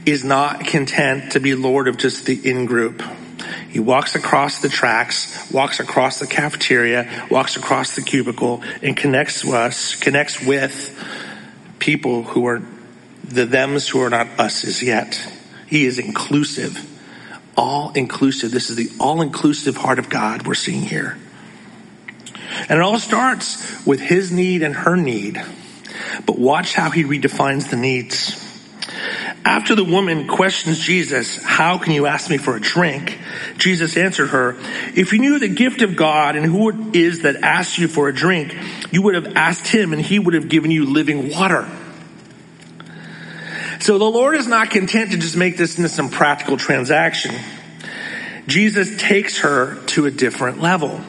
is 0.04 0.24
not 0.24 0.66
content 0.66 1.32
to 1.32 1.40
be 1.40 1.54
Lord 1.54 1.88
of 1.88 1.96
just 1.96 2.26
the 2.26 2.50
in 2.50 2.66
group. 2.66 3.02
He 3.70 3.80
walks 3.80 4.14
across 4.14 4.60
the 4.60 4.68
tracks, 4.68 5.50
walks 5.52 5.80
across 5.80 6.18
the 6.18 6.26
cafeteria, 6.26 7.26
walks 7.30 7.56
across 7.56 7.94
the 7.94 8.02
cubicle, 8.02 8.62
and 8.82 8.96
connects 8.96 9.46
us, 9.46 9.94
connects 9.94 10.42
with 10.42 10.94
people 11.78 12.22
who 12.22 12.46
are 12.46 12.62
the 13.24 13.46
thems 13.46 13.88
who 13.88 14.00
are 14.02 14.10
not 14.10 14.26
us 14.38 14.64
as 14.64 14.82
yet. 14.82 15.20
He 15.66 15.84
is 15.84 15.98
inclusive, 15.98 16.78
all 17.56 17.92
inclusive. 17.92 18.50
This 18.50 18.70
is 18.70 18.76
the 18.76 18.90
all 18.98 19.20
inclusive 19.20 19.76
heart 19.76 19.98
of 19.98 20.08
God 20.08 20.46
we're 20.46 20.54
seeing 20.54 20.82
here. 20.82 21.18
And 22.68 22.78
it 22.78 22.80
all 22.80 22.98
starts 22.98 23.86
with 23.86 24.00
his 24.00 24.32
need 24.32 24.62
and 24.62 24.74
her 24.74 24.96
need. 24.96 25.42
But 26.26 26.38
watch 26.38 26.74
how 26.74 26.90
he 26.90 27.04
redefines 27.04 27.70
the 27.70 27.76
needs. 27.76 28.44
After 29.48 29.74
the 29.74 29.82
woman 29.82 30.28
questions 30.28 30.78
Jesus, 30.78 31.42
How 31.42 31.78
can 31.78 31.94
you 31.94 32.04
ask 32.04 32.28
me 32.28 32.36
for 32.36 32.54
a 32.54 32.60
drink? 32.60 33.18
Jesus 33.56 33.96
answered 33.96 34.26
her, 34.26 34.56
If 34.94 35.14
you 35.14 35.20
knew 35.20 35.38
the 35.38 35.48
gift 35.48 35.80
of 35.80 35.96
God 35.96 36.36
and 36.36 36.44
who 36.44 36.68
it 36.68 36.94
is 36.94 37.22
that 37.22 37.36
asks 37.36 37.78
you 37.78 37.88
for 37.88 38.10
a 38.10 38.14
drink, 38.14 38.54
you 38.92 39.00
would 39.00 39.14
have 39.14 39.36
asked 39.36 39.66
him 39.66 39.94
and 39.94 40.02
he 40.02 40.18
would 40.18 40.34
have 40.34 40.50
given 40.50 40.70
you 40.70 40.84
living 40.84 41.30
water. 41.30 41.66
So 43.80 43.96
the 43.96 44.04
Lord 44.04 44.36
is 44.36 44.46
not 44.46 44.68
content 44.68 45.12
to 45.12 45.16
just 45.16 45.34
make 45.34 45.56
this 45.56 45.78
into 45.78 45.88
some 45.88 46.10
practical 46.10 46.58
transaction. 46.58 47.34
Jesus 48.46 49.00
takes 49.00 49.38
her 49.38 49.82
to 49.86 50.04
a 50.04 50.10
different 50.10 50.60
level. 50.60 51.00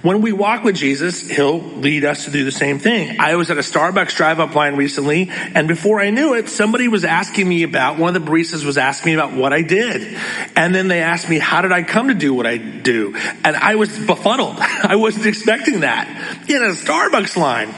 When 0.00 0.20
we 0.22 0.30
walk 0.32 0.62
with 0.62 0.76
Jesus, 0.76 1.28
He'll 1.28 1.60
lead 1.60 2.04
us 2.04 2.26
to 2.26 2.30
do 2.30 2.44
the 2.44 2.52
same 2.52 2.78
thing. 2.78 3.18
I 3.18 3.34
was 3.34 3.50
at 3.50 3.58
a 3.58 3.62
Starbucks 3.62 4.14
drive 4.14 4.38
up 4.38 4.54
line 4.54 4.76
recently, 4.76 5.28
and 5.30 5.66
before 5.66 6.00
I 6.00 6.10
knew 6.10 6.34
it, 6.34 6.48
somebody 6.48 6.86
was 6.86 7.04
asking 7.04 7.48
me 7.48 7.64
about, 7.64 7.98
one 7.98 8.14
of 8.14 8.24
the 8.24 8.30
baristas 8.30 8.64
was 8.64 8.78
asking 8.78 9.10
me 9.10 9.14
about 9.14 9.32
what 9.32 9.52
I 9.52 9.62
did. 9.62 10.16
And 10.54 10.72
then 10.72 10.86
they 10.86 11.00
asked 11.00 11.28
me, 11.28 11.40
how 11.40 11.62
did 11.62 11.72
I 11.72 11.82
come 11.82 12.08
to 12.08 12.14
do 12.14 12.32
what 12.32 12.46
I 12.46 12.58
do? 12.58 13.16
And 13.16 13.56
I 13.56 13.74
was 13.74 13.98
befuddled. 13.98 14.56
I 14.60 14.94
wasn't 14.94 15.26
expecting 15.26 15.80
that 15.80 16.06
in 16.48 16.62
a 16.62 16.70
Starbucks 16.70 17.36
line. 17.36 17.74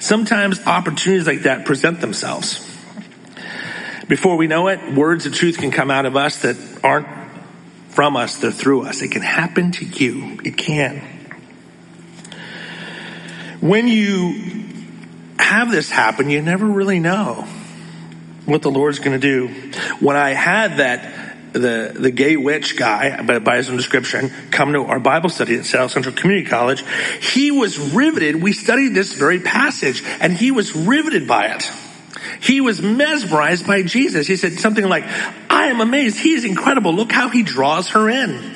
Sometimes 0.00 0.66
opportunities 0.66 1.26
like 1.26 1.42
that 1.42 1.64
present 1.64 2.02
themselves. 2.02 2.66
Before 4.06 4.36
we 4.36 4.48
know 4.48 4.68
it, 4.68 4.94
words 4.94 5.24
of 5.24 5.32
truth 5.32 5.56
can 5.56 5.70
come 5.70 5.90
out 5.90 6.04
of 6.04 6.16
us 6.16 6.42
that 6.42 6.56
aren't 6.82 7.19
from 8.00 8.16
us, 8.16 8.36
they're 8.36 8.50
through 8.50 8.86
us. 8.86 9.02
It 9.02 9.08
can 9.08 9.20
happen 9.20 9.72
to 9.72 9.84
you. 9.84 10.40
It 10.42 10.56
can. 10.56 11.02
When 13.60 13.88
you 13.88 14.64
have 15.38 15.70
this 15.70 15.90
happen, 15.90 16.30
you 16.30 16.40
never 16.40 16.64
really 16.64 16.98
know 16.98 17.46
what 18.46 18.62
the 18.62 18.70
Lord's 18.70 19.00
going 19.00 19.20
to 19.20 19.26
do. 19.28 19.48
When 20.00 20.16
I 20.16 20.30
had 20.30 20.78
that 20.78 21.52
the, 21.52 21.94
the 21.94 22.10
gay 22.10 22.38
witch 22.38 22.78
guy, 22.78 23.20
by, 23.20 23.38
by 23.38 23.58
his 23.58 23.68
own 23.68 23.76
description, 23.76 24.30
come 24.50 24.72
to 24.72 24.84
our 24.84 24.98
Bible 24.98 25.28
study 25.28 25.56
at 25.56 25.66
South 25.66 25.90
Central 25.90 26.14
Community 26.14 26.48
College. 26.48 26.82
He 27.20 27.50
was 27.50 27.78
riveted. 27.78 28.42
We 28.42 28.54
studied 28.54 28.94
this 28.94 29.12
very 29.12 29.40
passage 29.40 30.02
and 30.20 30.32
he 30.32 30.52
was 30.52 30.74
riveted 30.74 31.28
by 31.28 31.48
it. 31.48 31.70
He 32.40 32.62
was 32.62 32.80
mesmerized 32.80 33.66
by 33.66 33.82
Jesus. 33.82 34.26
He 34.26 34.36
said 34.36 34.54
something 34.54 34.88
like, 34.88 35.04
I 35.60 35.66
am 35.66 35.82
amazed. 35.82 36.18
He 36.18 36.32
is 36.32 36.46
incredible. 36.46 36.94
Look 36.94 37.12
how 37.12 37.28
he 37.28 37.42
draws 37.42 37.90
her 37.90 38.08
in. 38.08 38.54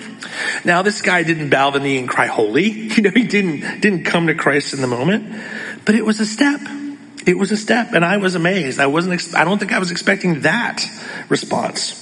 Now, 0.64 0.80
this 0.80 1.02
guy 1.02 1.22
didn't 1.22 1.50
bow 1.50 1.68
the 1.68 1.78
knee 1.78 1.98
and 1.98 2.08
cry 2.08 2.26
holy. 2.26 2.70
You 2.94 3.02
know, 3.02 3.10
he 3.10 3.24
didn't, 3.24 3.80
didn't 3.82 4.04
come 4.04 4.28
to 4.28 4.34
Christ 4.34 4.72
in 4.72 4.80
the 4.80 4.86
moment, 4.86 5.38
but 5.84 5.94
it 5.94 6.06
was 6.06 6.20
a 6.20 6.24
step. 6.24 6.60
It 7.26 7.36
was 7.36 7.52
a 7.52 7.58
step 7.58 7.92
and 7.92 8.04
I 8.04 8.16
was 8.16 8.36
amazed. 8.36 8.80
I 8.80 8.86
wasn't, 8.86 9.34
I 9.34 9.44
don't 9.44 9.58
think 9.58 9.72
I 9.72 9.78
was 9.78 9.90
expecting 9.90 10.40
that 10.40 10.82
response. 11.28 12.00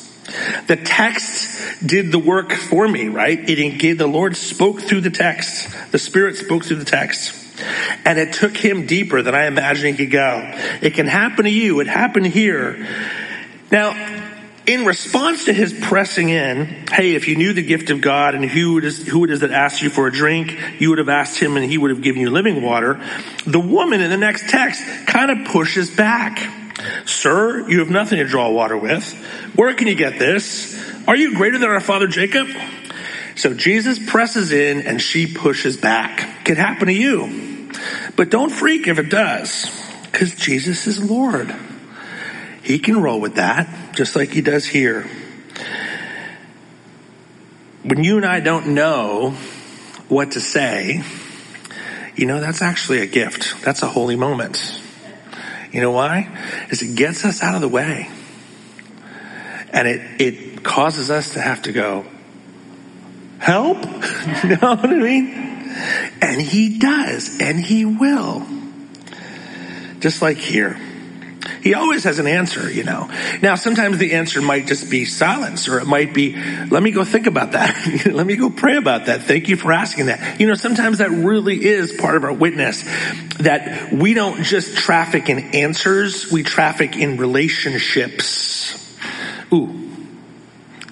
The 0.69 0.77
text 0.77 1.85
did 1.85 2.13
the 2.13 2.19
work 2.21 2.53
for 2.53 2.87
me, 2.87 3.09
right? 3.09 3.39
It 3.39 3.79
gave, 3.81 3.99
the 3.99 4.07
Lord 4.07 4.37
spoke 4.37 4.83
through 4.83 5.01
the 5.01 5.11
text. 5.11 5.69
The 5.91 5.99
Spirit 5.99 6.37
spoke 6.37 6.65
through 6.65 6.77
the 6.77 6.85
text. 6.85 7.35
And 8.05 8.19
it 8.19 8.35
took 8.35 8.57
him 8.57 8.87
deeper 8.87 9.21
than 9.23 9.35
I 9.35 9.47
imagined 9.47 9.99
he 9.99 10.05
could 10.05 10.13
go. 10.13 10.53
It 10.81 10.95
can 10.95 11.09
happen 11.09 11.45
to 11.45 11.51
you. 11.51 11.81
It 11.81 11.89
happened 11.89 12.27
here. 12.29 12.87
Now, 13.73 13.95
in 14.67 14.85
response 14.85 15.47
to 15.47 15.53
his 15.53 15.73
pressing 15.73 16.29
in, 16.29 16.67
hey, 16.91 17.15
if 17.15 17.27
you 17.27 17.37
knew 17.37 17.53
the 17.53 17.63
gift 17.63 17.91
of 17.91 18.01
God 18.01 18.35
and 18.35 18.45
who 18.45 18.79
it 18.79 18.85
is, 18.85 19.07
who 19.07 19.25
it 19.25 19.31
is 19.31 19.41
that 19.41 19.51
asks 19.51 19.83
you 19.83 19.91
for 19.91 20.07
a 20.07 20.13
drink, 20.13 20.57
you 20.81 20.91
would 20.91 20.99
have 20.99 21.09
asked 21.09 21.39
him 21.39 21.57
and 21.57 21.69
he 21.69 21.79
would 21.79 21.91
have 21.91 22.03
given 22.03 22.21
you 22.21 22.31
living 22.31 22.63
water. 22.63 23.01
The 23.47 23.61
woman 23.61 24.01
in 24.01 24.11
the 24.11 24.17
next 24.17 24.49
text 24.49 24.85
kind 25.07 25.31
of 25.31 25.49
pushes 25.49 25.91
back. 25.91 26.49
Sir, 27.07 27.69
you 27.69 27.81
have 27.81 27.91
nothing 27.91 28.19
to 28.19 28.25
draw 28.25 28.51
water 28.51 28.77
with. 28.77 29.13
Where 29.55 29.75
can 29.75 29.89
you 29.89 29.95
get 29.95 30.19
this? 30.19 30.79
Are 31.09 31.17
you 31.17 31.35
greater 31.35 31.59
than 31.59 31.69
our 31.69 31.81
father 31.81 32.07
Jacob? 32.07 32.49
So 33.35 33.55
Jesus 33.55 33.99
presses 34.11 34.53
in 34.53 34.83
and 34.83 35.01
she 35.01 35.33
pushes 35.33 35.77
back. 35.77 36.45
Could 36.45 36.59
happen 36.59 36.87
to 36.87 36.93
you. 36.93 37.71
But 38.17 38.31
don't 38.31 38.51
freak 38.51 38.87
if 38.87 38.99
it 38.99 39.09
does, 39.09 39.67
because 40.11 40.35
Jesus 40.35 40.87
is 40.87 41.03
Lord. 41.03 41.53
He 42.63 42.79
can 42.79 43.03
roll 43.03 43.21
with 43.21 43.37
that, 43.37 43.95
just 43.95 44.15
like 44.15 44.31
he 44.31 44.41
does 44.41 44.65
here. 44.65 45.09
When 47.83 48.05
you 48.05 48.17
and 48.17 48.25
I 48.27 48.41
don't 48.41 48.69
know 48.69 49.31
what 50.09 50.33
to 50.33 50.41
say, 50.41 51.03
you 52.15 52.27
know, 52.27 52.41
that's 52.41 52.63
actually 52.63 53.01
a 53.01 53.07
gift. 53.07 53.63
That's 53.65 53.83
a 53.83 53.89
holy 53.89 54.17
moment. 54.17 54.81
You 55.73 55.81
know 55.81 55.91
why? 55.91 56.29
Is 56.71 56.83
it 56.83 56.95
gets 56.97 57.25
us 57.25 57.43
out 57.43 57.55
of 57.55 57.61
the 57.61 57.69
way. 57.69 58.09
And 59.73 59.89
it, 59.89 60.21
it 60.21 60.63
causes 60.63 61.11
us 61.11 61.33
to 61.33 61.41
have 61.41 61.63
to 61.63 61.73
go, 61.73 62.05
help? 63.39 63.79
you 64.45 64.51
know 64.51 64.77
what 64.77 64.85
I 64.85 64.97
mean? 64.99 65.31
And 66.21 66.41
he 66.41 66.79
does, 66.79 67.41
and 67.41 67.59
he 67.59 67.87
will. 67.87 68.47
Just 70.01 70.21
like 70.21 70.37
here. 70.37 70.79
He 71.63 71.75
always 71.75 72.05
has 72.05 72.19
an 72.19 72.27
answer, 72.27 72.71
you 72.71 72.85
know. 72.85 73.11
Now, 73.41 73.55
sometimes 73.55 73.99
the 73.99 74.15
answer 74.15 74.41
might 74.43 74.67
just 74.67 74.91
be 74.91 75.05
silence, 75.05 75.69
or 75.69 75.79
it 75.79 75.87
might 75.87 76.15
be, 76.15 76.37
let 76.67 76.83
me 76.83 76.91
go 76.91 77.05
think 77.05 77.27
about 77.27 77.53
that. 77.53 78.07
let 78.13 78.27
me 78.27 78.37
go 78.37 78.51
pray 78.51 78.77
about 78.77 79.07
that. 79.07 79.23
Thank 79.23 79.49
you 79.49 79.57
for 79.57 79.73
asking 79.73 80.07
that. 80.07 80.41
You 80.41 80.47
know, 80.47 80.55
sometimes 80.55 80.99
that 80.99 81.11
really 81.11 81.65
is 81.65 81.93
part 81.93 82.17
of 82.17 82.25
our 82.25 82.33
witness, 82.33 82.83
that 83.39 83.93
we 83.93 84.15
don't 84.15 84.43
just 84.43 84.77
traffic 84.77 85.29
in 85.29 85.39
answers, 85.55 86.31
we 86.31 86.43
traffic 86.43 86.97
in 86.97 87.17
relationships. 87.17 88.79
Ooh, 89.53 89.79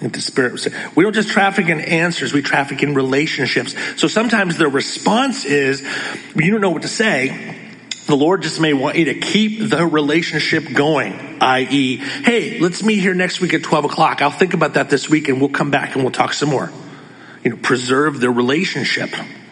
the 0.00 0.20
spirit 0.20 0.66
we 0.96 1.04
don't 1.04 1.12
just 1.12 1.28
traffic 1.28 1.68
in 1.68 1.78
answers 1.78 2.32
we 2.32 2.40
traffic 2.40 2.82
in 2.82 2.94
relationships 2.94 3.74
so 4.00 4.08
sometimes 4.08 4.56
the 4.56 4.66
response 4.66 5.44
is 5.44 5.82
you 6.34 6.50
don't 6.50 6.62
know 6.62 6.70
what 6.70 6.80
to 6.80 6.88
say 6.88 7.59
the 8.10 8.16
Lord 8.16 8.42
just 8.42 8.60
may 8.60 8.72
want 8.72 8.96
you 8.96 9.06
to 9.06 9.14
keep 9.14 9.68
the 9.68 9.86
relationship 9.86 10.72
going, 10.72 11.38
i.e., 11.40 11.96
hey, 11.96 12.58
let's 12.60 12.82
meet 12.82 12.98
here 12.98 13.14
next 13.14 13.40
week 13.40 13.54
at 13.54 13.62
12 13.62 13.86
o'clock. 13.86 14.22
I'll 14.22 14.30
think 14.30 14.54
about 14.54 14.74
that 14.74 14.90
this 14.90 15.08
week 15.08 15.28
and 15.28 15.40
we'll 15.40 15.50
come 15.50 15.70
back 15.70 15.94
and 15.94 16.04
we'll 16.04 16.12
talk 16.12 16.32
some 16.32 16.50
more. 16.50 16.70
You 17.44 17.50
know, 17.50 17.56
preserve 17.56 18.20
the 18.20 18.30
relationship, 18.30 19.10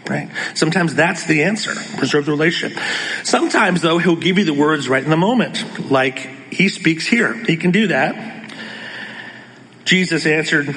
right? 0.08 0.30
Sometimes 0.54 0.94
that's 0.94 1.24
the 1.24 1.44
answer. 1.44 1.74
Preserve 1.96 2.26
the 2.26 2.32
relationship. 2.32 2.78
Sometimes 3.24 3.80
though, 3.80 3.98
he'll 3.98 4.16
give 4.16 4.38
you 4.38 4.44
the 4.44 4.54
words 4.54 4.88
right 4.88 5.02
in 5.02 5.10
the 5.10 5.16
moment, 5.16 5.90
like 5.90 6.18
he 6.52 6.68
speaks 6.68 7.06
here. 7.06 7.32
He 7.32 7.56
can 7.56 7.70
do 7.70 7.88
that. 7.88 8.52
Jesus 9.84 10.26
answered, 10.26 10.74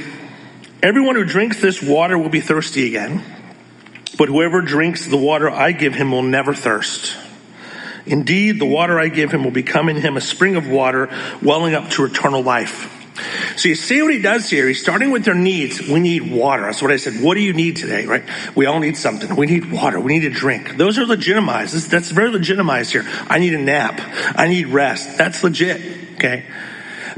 everyone 0.81 1.15
who 1.15 1.25
drinks 1.25 1.61
this 1.61 1.81
water 1.81 2.17
will 2.17 2.29
be 2.29 2.39
thirsty 2.39 2.87
again, 2.87 3.21
but 4.17 4.29
whoever 4.29 4.61
drinks 4.61 5.05
the 5.05 5.17
water 5.17 5.49
I 5.49 5.73
give 5.73 5.95
him 5.95 6.11
will 6.11 6.23
never 6.23 6.53
thirst. 6.53 7.17
Indeed, 8.05 8.59
the 8.59 8.65
water 8.65 8.99
I 8.99 9.07
give 9.07 9.31
him 9.31 9.43
will 9.43 9.51
become 9.51 9.89
in 9.89 9.97
him 9.97 10.17
a 10.17 10.21
spring 10.21 10.55
of 10.55 10.67
water 10.67 11.09
welling 11.41 11.75
up 11.75 11.89
to 11.91 12.05
eternal 12.05 12.41
life. 12.41 12.97
So 13.57 13.69
you 13.69 13.75
see 13.75 14.01
what 14.01 14.13
he 14.13 14.21
does 14.21 14.49
here. 14.49 14.67
He's 14.67 14.81
starting 14.81 15.11
with 15.11 15.25
their 15.25 15.35
needs. 15.35 15.81
We 15.81 15.99
need 15.99 16.31
water. 16.31 16.63
That's 16.63 16.81
what 16.81 16.91
I 16.91 16.97
said. 16.97 17.21
What 17.21 17.35
do 17.35 17.41
you 17.41 17.53
need 17.53 17.75
today, 17.75 18.05
right? 18.05 18.23
We 18.55 18.65
all 18.65 18.79
need 18.79 18.97
something. 18.97 19.35
We 19.35 19.45
need 19.45 19.71
water. 19.71 19.99
We 19.99 20.17
need 20.17 20.25
a 20.25 20.33
drink. 20.33 20.77
Those 20.77 20.97
are 20.97 21.05
legitimized. 21.05 21.89
That's 21.89 22.09
very 22.09 22.31
legitimized 22.31 22.91
here. 22.91 23.05
I 23.27 23.39
need 23.39 23.53
a 23.53 23.59
nap. 23.59 23.99
I 24.35 24.47
need 24.47 24.67
rest. 24.67 25.17
That's 25.17 25.43
legit. 25.43 25.81
Okay. 26.15 26.45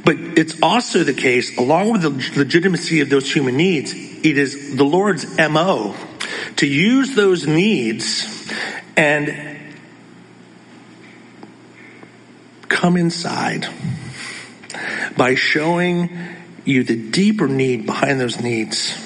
But 0.03 0.17
it's 0.37 0.61
also 0.61 1.03
the 1.03 1.13
case, 1.13 1.57
along 1.57 1.91
with 1.91 2.01
the 2.01 2.39
legitimacy 2.39 2.99
of 3.01 3.09
those 3.09 3.31
human 3.31 3.55
needs, 3.55 3.93
it 3.93 4.37
is 4.37 4.75
the 4.75 4.83
Lord's 4.83 5.37
MO 5.37 5.95
to 6.57 6.67
use 6.67 7.15
those 7.15 7.47
needs 7.47 8.51
and 8.97 9.52
come 12.73 12.97
inside 12.97 13.67
by 15.15 15.35
showing 15.35 16.09
you 16.65 16.83
the 16.83 16.95
deeper 17.11 17.47
need 17.47 17.85
behind 17.85 18.19
those 18.19 18.41
needs. 18.41 18.97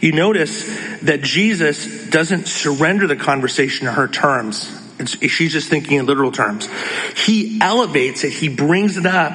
You 0.00 0.12
notice 0.12 0.64
that 1.02 1.22
Jesus 1.22 2.08
doesn't 2.10 2.46
surrender 2.46 3.06
the 3.06 3.16
conversation 3.16 3.86
to 3.86 3.92
her 3.92 4.08
terms. 4.08 4.70
It's, 4.98 5.18
she's 5.30 5.52
just 5.52 5.68
thinking 5.68 5.98
in 5.98 6.06
literal 6.06 6.32
terms. 6.32 6.68
He 7.16 7.58
elevates 7.60 8.24
it. 8.24 8.32
He 8.32 8.48
brings 8.48 8.96
it 8.96 9.06
up. 9.06 9.32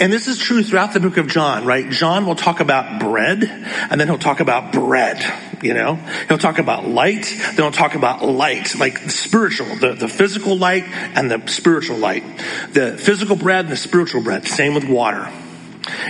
And 0.00 0.12
this 0.12 0.26
is 0.26 0.38
true 0.38 0.62
throughout 0.62 0.92
the 0.92 1.00
book 1.00 1.16
of 1.16 1.28
John, 1.28 1.64
right? 1.64 1.88
John 1.90 2.26
will 2.26 2.34
talk 2.34 2.60
about 2.60 3.00
bread 3.00 3.44
and 3.44 4.00
then 4.00 4.08
he'll 4.08 4.18
talk 4.18 4.40
about 4.40 4.72
bread, 4.72 5.22
you 5.62 5.72
know? 5.74 5.96
He'll 6.28 6.38
talk 6.38 6.58
about 6.58 6.88
light, 6.88 7.24
then 7.24 7.56
he'll 7.56 7.70
talk 7.70 7.94
about 7.94 8.24
light, 8.24 8.74
like 8.78 8.98
spiritual, 9.10 9.76
the, 9.76 9.92
the 9.92 10.08
physical 10.08 10.56
light 10.56 10.84
and 10.84 11.30
the 11.30 11.46
spiritual 11.46 11.96
light. 11.96 12.24
The 12.72 12.98
physical 12.98 13.36
bread 13.36 13.66
and 13.66 13.72
the 13.72 13.76
spiritual 13.76 14.22
bread. 14.22 14.46
Same 14.46 14.74
with 14.74 14.84
water. 14.84 15.30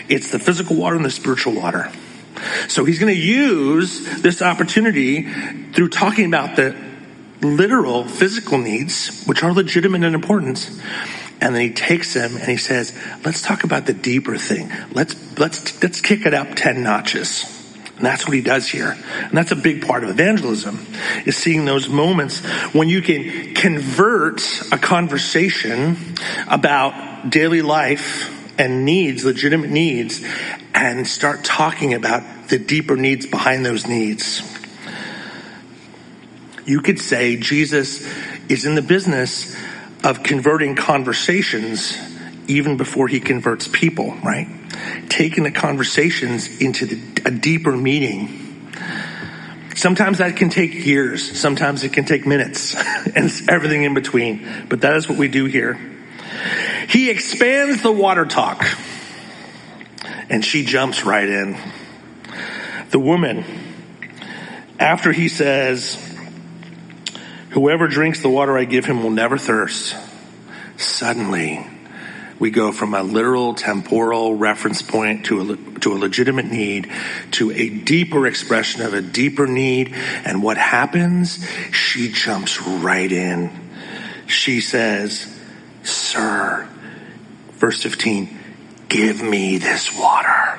It's 0.09 0.31
the 0.31 0.39
physical 0.39 0.77
water 0.77 0.97
and 0.97 1.05
the 1.05 1.11
spiritual 1.11 1.55
water. 1.55 1.91
So 2.69 2.85
he's 2.85 2.99
going 2.99 3.15
to 3.15 3.21
use 3.21 4.23
this 4.23 4.43
opportunity 4.43 5.31
through 5.73 5.89
talking 5.91 6.27
about 6.27 6.57
the 6.57 6.94
literal 7.45 8.05
physical 8.05 8.59
needs, 8.59 9.25
which 9.25 9.43
are 9.43 9.53
legitimate 9.53 10.03
and 10.03 10.15
important. 10.15 10.71
And 11.41 11.55
then 11.55 11.63
he 11.63 11.71
takes 11.73 12.15
them 12.15 12.37
and 12.37 12.49
he 12.49 12.57
says, 12.57 12.97
let's 13.25 13.43
talk 13.43 13.65
about 13.65 13.87
the 13.87 13.93
deeper 13.93 14.37
thing. 14.37 14.71
Let's, 14.93 15.39
let's, 15.39 15.83
let's 15.83 16.01
kick 16.01 16.27
it 16.27 16.35
up 16.35 16.55
10 16.55 16.83
notches. 16.83 17.45
And 17.97 18.05
that's 18.05 18.27
what 18.27 18.35
he 18.35 18.41
does 18.41 18.67
here. 18.67 18.97
And 19.19 19.33
that's 19.33 19.53
a 19.53 19.57
big 19.57 19.87
part 19.87 20.03
of 20.03 20.11
evangelism 20.11 20.87
is 21.27 21.37
seeing 21.37 21.65
those 21.65 21.89
moments 21.89 22.41
when 22.75 22.89
you 22.89 23.03
can 23.03 23.55
convert 23.55 24.43
a 24.73 24.79
conversation 24.79 25.97
about 26.49 27.31
daily 27.31 27.63
life 27.63 28.31
and 28.59 28.85
needs, 28.85 29.25
legitimate 29.25 29.71
needs, 29.71 30.25
and 30.75 31.07
start 31.07 31.45
talking 31.45 31.95
about 31.95 32.49
the 32.49 32.59
deeper 32.59 32.97
needs 32.97 33.27
behind 33.27 33.65
those 33.65 33.87
needs. 33.87 34.43
You 36.65 36.81
could 36.81 36.99
say 36.99 37.37
Jesus 37.37 38.07
is 38.49 38.65
in 38.65 38.75
the 38.75 38.83
business 38.83 39.55
of 40.03 40.23
converting 40.23 40.77
conversations 40.77 41.97
even 42.47 42.77
before 42.77 43.09
he 43.09 43.21
converts 43.21 43.69
people, 43.69 44.15
right? 44.25 44.49
Taking 45.09 45.45
the 45.45 45.51
conversations 45.51 46.61
into 46.61 46.87
the, 46.87 47.23
a 47.27 47.31
deeper 47.31 47.77
meaning. 47.77 48.71
Sometimes 49.75 50.19
that 50.19 50.37
can 50.37 50.51
take 50.51 50.73
years. 50.73 51.39
Sometimes 51.39 51.85
it 51.85 51.93
can 51.93 52.05
take 52.05 52.27
minutes 52.27 52.75
and 53.15 53.31
everything 53.49 53.83
in 53.85 53.95
between. 53.95 54.67
But 54.69 54.83
that 54.83 54.97
is 54.97 55.09
what 55.09 55.19
we 55.19 55.29
do 55.29 55.47
here. 55.47 55.79
He 56.89 57.11
expands 57.11 57.83
the 57.83 57.93
water 57.93 58.25
talk 58.25 58.65
and 60.29 60.45
she 60.45 60.65
jumps 60.65 61.05
right 61.05 61.29
in. 61.29 61.57
The 62.91 62.99
woman, 62.99 63.45
after 64.79 65.13
he 65.13 65.29
says, 65.29 66.14
Whoever 67.55 67.87
drinks 67.87 68.21
the 68.21 68.29
water 68.29 68.59
I 68.59 68.65
give 68.65 68.85
him 68.85 69.05
will 69.05 69.13
never 69.13 69.39
thirst. 69.39 69.95
Suddenly, 70.77 71.65
we 72.41 72.51
go 72.51 72.73
from 72.73 72.95
a 72.95 73.03
literal 73.05 73.55
temporal 73.55 74.35
reference 74.35 74.83
point 74.83 75.27
to 75.27 75.53
a, 75.53 75.79
to 75.79 75.93
a 75.93 75.95
legitimate 75.95 76.47
need 76.47 76.91
to 77.31 77.53
a 77.53 77.69
deeper 77.69 78.27
expression 78.27 78.83
of 78.83 78.93
a 78.93 79.01
deeper 79.01 79.47
need. 79.47 79.95
And 79.95 80.43
what 80.43 80.57
happens? 80.57 81.49
She 81.71 82.11
jumps 82.11 82.61
right 82.61 83.11
in. 83.11 83.53
She 84.27 84.61
says, 84.61 85.33
Sir, 85.85 86.69
verse 87.53 87.81
15, 87.81 88.37
give 88.89 89.23
me 89.23 89.59
this 89.59 89.97
water. 89.97 90.59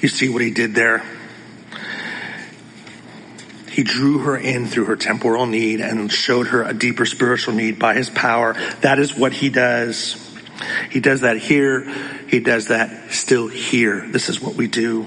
You 0.00 0.08
see 0.08 0.28
what 0.28 0.40
he 0.40 0.52
did 0.52 0.76
there? 0.76 1.02
He 3.76 3.82
drew 3.82 4.20
her 4.20 4.38
in 4.38 4.68
through 4.68 4.86
her 4.86 4.96
temporal 4.96 5.44
need 5.44 5.82
and 5.82 6.10
showed 6.10 6.46
her 6.46 6.62
a 6.62 6.72
deeper 6.72 7.04
spiritual 7.04 7.52
need 7.52 7.78
by 7.78 7.92
his 7.92 8.08
power. 8.08 8.54
That 8.80 8.98
is 8.98 9.14
what 9.14 9.34
he 9.34 9.50
does. 9.50 10.16
He 10.90 11.00
does 11.00 11.20
that 11.20 11.36
here. 11.36 11.82
He 12.26 12.40
does 12.40 12.68
that 12.68 13.12
still 13.12 13.48
here. 13.48 14.00
This 14.08 14.30
is 14.30 14.40
what 14.40 14.54
we 14.54 14.66
do. 14.66 15.02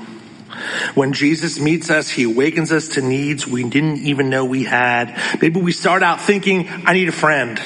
When 0.93 1.13
Jesus 1.13 1.59
meets 1.59 1.89
us, 1.89 2.11
he 2.11 2.25
awakens 2.25 2.71
us 2.71 2.89
to 2.89 3.01
needs 3.01 3.47
we 3.47 3.67
didn't 3.67 4.05
even 4.05 4.29
know 4.29 4.45
we 4.45 4.65
had. 4.65 5.19
Maybe 5.41 5.59
we 5.59 5.71
start 5.71 6.03
out 6.03 6.21
thinking, 6.21 6.69
I 6.69 6.93
need 6.93 7.09
a 7.09 7.11
friend. 7.11 7.59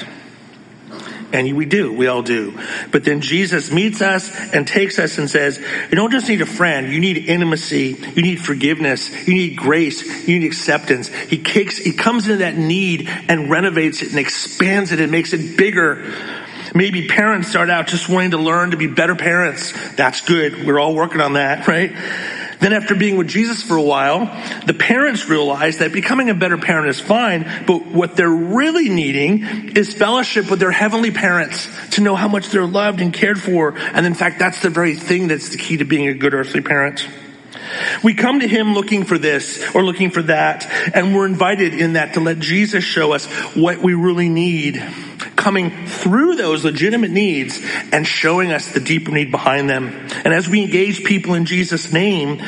And 1.33 1.57
we 1.57 1.65
do, 1.65 1.91
we 1.91 2.05
all 2.05 2.21
do. 2.21 2.57
But 2.91 3.03
then 3.03 3.19
Jesus 3.19 3.71
meets 3.71 4.03
us 4.03 4.31
and 4.53 4.67
takes 4.67 4.99
us 4.99 5.17
and 5.17 5.27
says, 5.27 5.57
you 5.57 5.95
don't 5.95 6.11
just 6.11 6.29
need 6.29 6.41
a 6.41 6.45
friend, 6.45 6.93
you 6.93 6.99
need 6.99 7.17
intimacy, 7.17 7.97
you 8.15 8.21
need 8.21 8.35
forgiveness, 8.35 9.09
you 9.27 9.33
need 9.33 9.57
grace, 9.57 10.27
you 10.27 10.37
need 10.39 10.45
acceptance. 10.45 11.07
He 11.07 11.39
kicks, 11.39 11.77
he 11.77 11.91
comes 11.91 12.25
into 12.25 12.37
that 12.37 12.55
need 12.55 13.09
and 13.27 13.49
renovates 13.49 14.03
it 14.03 14.11
and 14.11 14.19
expands 14.19 14.91
it 14.91 14.99
and 14.99 15.11
makes 15.11 15.33
it 15.33 15.57
bigger. 15.57 16.05
Maybe 16.75 17.07
parents 17.07 17.49
start 17.49 17.71
out 17.71 17.87
just 17.87 18.09
wanting 18.09 18.31
to 18.31 18.37
learn 18.37 18.71
to 18.71 18.77
be 18.77 18.87
better 18.87 19.15
parents. 19.15 19.73
That's 19.95 20.21
good. 20.21 20.65
We're 20.65 20.79
all 20.79 20.93
working 20.93 21.19
on 21.19 21.33
that, 21.33 21.67
right? 21.67 21.91
Then 22.63 22.71
after 22.71 22.95
being 22.95 23.17
with 23.17 23.27
Jesus 23.27 23.61
for 23.61 23.75
a 23.75 23.81
while, 23.83 24.25
the 24.65 24.73
parents 24.73 25.27
realize 25.27 25.79
that 25.79 25.91
becoming 25.91 26.29
a 26.29 26.33
better 26.33 26.57
parent 26.57 26.87
is 26.87 26.97
fine, 26.97 27.65
but 27.67 27.87
what 27.87 28.15
they're 28.15 28.29
really 28.29 28.87
needing 28.87 29.75
is 29.75 29.93
fellowship 29.93 30.49
with 30.49 30.61
their 30.61 30.71
heavenly 30.71 31.11
parents 31.11 31.67
to 31.91 32.01
know 32.01 32.15
how 32.15 32.29
much 32.29 32.47
they're 32.47 32.65
loved 32.65 33.01
and 33.01 33.13
cared 33.13 33.37
for. 33.37 33.77
And 33.77 34.05
in 34.05 34.13
fact, 34.13 34.39
that's 34.39 34.61
the 34.61 34.69
very 34.69 34.95
thing 34.95 35.27
that's 35.27 35.49
the 35.49 35.57
key 35.57 35.75
to 35.75 35.83
being 35.83 36.07
a 36.07 36.13
good 36.13 36.33
earthly 36.33 36.61
parent. 36.61 37.05
We 38.01 38.13
come 38.13 38.39
to 38.39 38.47
him 38.47 38.73
looking 38.73 39.03
for 39.03 39.17
this 39.17 39.61
or 39.75 39.83
looking 39.83 40.09
for 40.09 40.21
that, 40.21 40.65
and 40.95 41.13
we're 41.13 41.25
invited 41.25 41.73
in 41.73 41.93
that 41.93 42.13
to 42.13 42.21
let 42.21 42.39
Jesus 42.39 42.85
show 42.85 43.11
us 43.11 43.25
what 43.55 43.79
we 43.79 43.93
really 43.93 44.29
need 44.29 44.81
coming 45.43 45.87
through 45.87 46.35
those 46.35 46.63
legitimate 46.63 47.11
needs 47.11 47.59
and 47.91 48.07
showing 48.07 48.53
us 48.53 48.71
the 48.71 48.79
deeper 48.79 49.11
need 49.11 49.29
behind 49.29 49.69
them. 49.69 49.89
And 50.23 50.33
as 50.33 50.47
we 50.47 50.63
engage 50.63 51.03
people 51.03 51.33
in 51.33 51.45
Jesus' 51.45 51.91
name, 51.91 52.41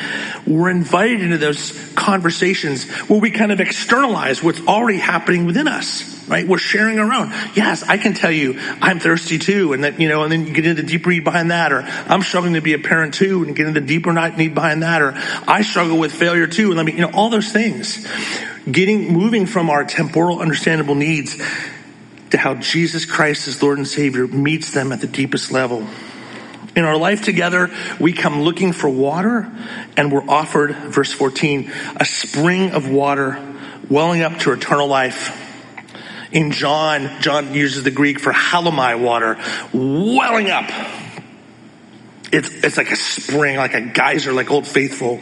we're 0.46 0.70
invited 0.70 1.20
into 1.20 1.36
those 1.36 1.72
conversations 1.94 2.84
where 3.08 3.20
we 3.20 3.30
kind 3.30 3.52
of 3.52 3.60
externalize 3.60 4.42
what's 4.42 4.66
already 4.66 4.98
happening 4.98 5.44
within 5.44 5.68
us 5.68 6.14
right? 6.26 6.48
We're 6.48 6.58
sharing 6.58 6.98
our 6.98 7.12
own. 7.12 7.28
Yes, 7.54 7.84
I 7.84 7.98
can 7.98 8.14
tell 8.14 8.32
you 8.32 8.58
I'm 8.82 8.98
thirsty 8.98 9.38
too. 9.38 9.74
And 9.74 9.84
that, 9.84 10.00
you 10.00 10.08
know, 10.08 10.24
and 10.24 10.32
then 10.32 10.44
you 10.44 10.52
get 10.52 10.66
into 10.66 10.82
the 10.82 10.88
deeper 10.88 11.10
need 11.10 11.22
behind 11.22 11.52
that, 11.52 11.72
or 11.72 11.82
I'm 11.86 12.20
struggling 12.20 12.54
to 12.54 12.60
be 12.60 12.72
a 12.72 12.80
parent 12.80 13.14
too 13.14 13.44
and 13.44 13.54
get 13.54 13.68
into 13.68 13.80
the 13.80 13.86
deeper 13.86 14.12
need 14.12 14.52
behind 14.52 14.82
that, 14.82 15.02
or 15.02 15.14
I 15.46 15.62
struggle 15.62 15.98
with 15.98 16.12
failure 16.12 16.48
too. 16.48 16.68
And 16.68 16.76
let 16.76 16.86
me, 16.86 16.94
you 16.94 17.02
know, 17.02 17.12
all 17.12 17.30
those 17.30 17.52
things. 17.52 18.04
Getting, 18.68 19.12
moving 19.12 19.46
from 19.46 19.70
our 19.70 19.84
temporal 19.84 20.40
understandable 20.40 20.96
needs 20.96 21.40
to 22.30 22.38
how 22.38 22.54
Jesus 22.54 23.04
Christ 23.04 23.48
as 23.48 23.62
Lord 23.62 23.78
and 23.78 23.86
Savior 23.86 24.26
meets 24.26 24.72
them 24.72 24.92
at 24.92 25.00
the 25.00 25.06
deepest 25.06 25.52
level. 25.52 25.86
In 26.74 26.84
our 26.84 26.96
life 26.96 27.22
together, 27.22 27.70
we 27.98 28.12
come 28.12 28.42
looking 28.42 28.72
for 28.72 28.88
water 28.88 29.50
and 29.96 30.12
we're 30.12 30.28
offered, 30.28 30.74
verse 30.74 31.12
14, 31.12 31.72
a 31.96 32.04
spring 32.04 32.72
of 32.72 32.88
water 32.88 33.42
welling 33.88 34.22
up 34.22 34.38
to 34.40 34.52
eternal 34.52 34.86
life. 34.86 35.42
In 36.32 36.50
John, 36.50 37.22
John 37.22 37.54
uses 37.54 37.84
the 37.84 37.90
Greek 37.90 38.20
for 38.20 38.32
hallomai 38.32 39.00
water, 39.00 39.38
welling 39.72 40.50
up. 40.50 40.68
It's, 42.32 42.50
it's 42.50 42.76
like 42.76 42.90
a 42.90 42.96
spring, 42.96 43.56
like 43.56 43.72
a 43.74 43.80
geyser, 43.80 44.32
like 44.32 44.50
Old 44.50 44.66
Faithful. 44.66 45.20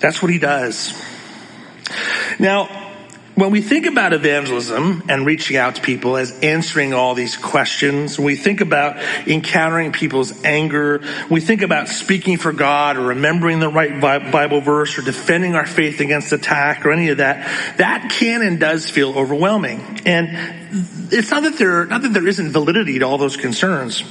That's 0.00 0.22
what 0.22 0.30
he 0.30 0.38
does. 0.38 0.94
Now, 2.38 2.83
when 3.34 3.50
we 3.50 3.60
think 3.60 3.86
about 3.86 4.12
evangelism 4.12 5.02
and 5.08 5.26
reaching 5.26 5.56
out 5.56 5.76
to 5.76 5.82
people 5.82 6.16
as 6.16 6.38
answering 6.40 6.94
all 6.94 7.14
these 7.14 7.36
questions, 7.36 8.18
we 8.18 8.36
think 8.36 8.60
about 8.60 8.96
encountering 9.26 9.90
people's 9.90 10.44
anger, 10.44 11.02
we 11.28 11.40
think 11.40 11.62
about 11.62 11.88
speaking 11.88 12.36
for 12.36 12.52
God 12.52 12.96
or 12.96 13.08
remembering 13.08 13.58
the 13.58 13.68
right 13.68 14.00
Bible 14.00 14.60
verse 14.60 14.96
or 14.98 15.02
defending 15.02 15.56
our 15.56 15.66
faith 15.66 16.00
against 16.00 16.32
attack 16.32 16.86
or 16.86 16.92
any 16.92 17.08
of 17.08 17.18
that, 17.18 17.76
that 17.78 18.10
can 18.10 18.42
and 18.42 18.60
does 18.60 18.88
feel 18.88 19.18
overwhelming. 19.18 20.00
And 20.06 20.28
it's 21.12 21.30
not 21.30 21.42
that 21.42 21.58
there, 21.58 21.86
not 21.86 22.02
that 22.02 22.12
there 22.12 22.28
isn't 22.28 22.50
validity 22.50 23.00
to 23.00 23.04
all 23.04 23.18
those 23.18 23.36
concerns. 23.36 24.04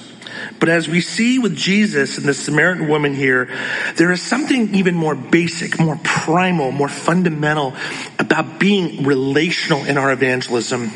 But 0.64 0.70
as 0.70 0.88
we 0.88 1.02
see 1.02 1.40
with 1.40 1.58
Jesus 1.58 2.18
and 2.18 2.26
the 2.26 2.34
Samaritan 2.34 2.88
woman 2.88 3.14
here, 3.14 3.50
there 3.98 4.14
is 4.14 4.22
something 4.22 4.74
even 4.76 4.96
more 4.96 5.14
basic, 5.14 5.78
more 5.78 6.00
primal, 6.02 6.72
more 6.72 6.88
fundamental 6.88 7.76
about 8.18 8.60
being 8.60 9.04
relational 9.04 9.84
in 9.84 9.98
our 9.98 10.10
evangelism. 10.14 10.94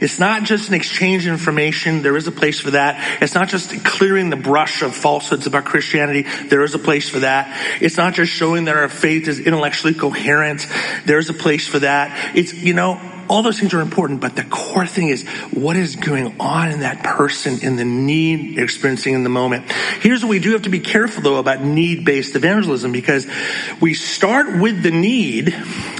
It's 0.00 0.18
not 0.18 0.42
just 0.42 0.70
an 0.70 0.74
exchange 0.74 1.24
of 1.24 1.32
information. 1.32 2.02
There 2.02 2.16
is 2.16 2.26
a 2.26 2.32
place 2.32 2.58
for 2.58 2.72
that. 2.72 3.22
It's 3.22 3.36
not 3.36 3.48
just 3.48 3.84
clearing 3.84 4.28
the 4.30 4.36
brush 4.36 4.82
of 4.82 4.92
falsehoods 4.92 5.46
about 5.46 5.66
Christianity. 5.66 6.22
There 6.48 6.64
is 6.64 6.74
a 6.74 6.78
place 6.80 7.08
for 7.08 7.20
that. 7.20 7.80
It's 7.80 7.96
not 7.96 8.14
just 8.14 8.32
showing 8.32 8.64
that 8.64 8.74
our 8.74 8.88
faith 8.88 9.28
is 9.28 9.38
intellectually 9.38 9.94
coherent. 9.94 10.66
There's 11.04 11.30
a 11.30 11.34
place 11.34 11.68
for 11.68 11.78
that. 11.78 12.34
It's, 12.36 12.52
you 12.52 12.74
know, 12.74 12.98
all 13.28 13.42
those 13.42 13.58
things 13.58 13.74
are 13.74 13.80
important, 13.80 14.20
but 14.20 14.36
the 14.36 14.44
core 14.44 14.86
thing 14.86 15.08
is 15.08 15.26
what 15.52 15.76
is 15.76 15.96
going 15.96 16.40
on 16.40 16.70
in 16.70 16.80
that 16.80 17.02
person 17.02 17.60
in 17.62 17.76
the 17.76 17.84
need 17.84 18.58
experiencing 18.58 19.14
in 19.14 19.22
the 19.22 19.28
moment. 19.28 19.70
Here's 20.00 20.22
what 20.22 20.30
we 20.30 20.38
do 20.38 20.52
have 20.52 20.62
to 20.62 20.70
be 20.70 20.80
careful 20.80 21.22
though 21.22 21.38
about 21.38 21.62
need-based 21.62 22.36
evangelism 22.36 22.92
because 22.92 23.26
we 23.80 23.94
start 23.94 24.60
with 24.60 24.82
the 24.82 24.90
need, 24.90 25.54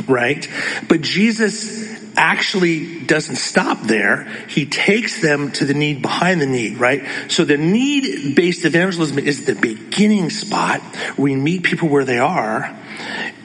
right? 0.06 0.48
But 0.88 1.00
Jesus 1.00 1.95
actually 2.16 3.04
doesn't 3.04 3.36
stop 3.36 3.80
there. 3.82 4.24
He 4.48 4.66
takes 4.66 5.20
them 5.20 5.52
to 5.52 5.64
the 5.64 5.74
need 5.74 6.02
behind 6.02 6.40
the 6.40 6.46
need, 6.46 6.78
right? 6.78 7.04
So 7.28 7.44
the 7.44 7.56
need-based 7.56 8.64
evangelism 8.64 9.18
is 9.18 9.44
the 9.44 9.54
beginning 9.54 10.30
spot. 10.30 10.80
We 11.16 11.36
meet 11.36 11.62
people 11.62 11.88
where 11.88 12.04
they 12.04 12.18
are 12.18 12.76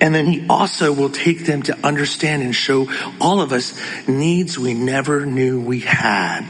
and 0.01 0.15
then 0.15 0.25
he 0.25 0.47
also 0.47 0.91
will 0.91 1.10
take 1.10 1.45
them 1.45 1.62
to 1.63 1.77
understand 1.86 2.41
and 2.41 2.55
show 2.55 2.91
all 3.21 3.39
of 3.39 3.53
us 3.53 3.79
needs 4.07 4.57
we 4.57 4.73
never 4.73 5.25
knew 5.25 5.62
we 5.62 5.81
had. 5.81 6.49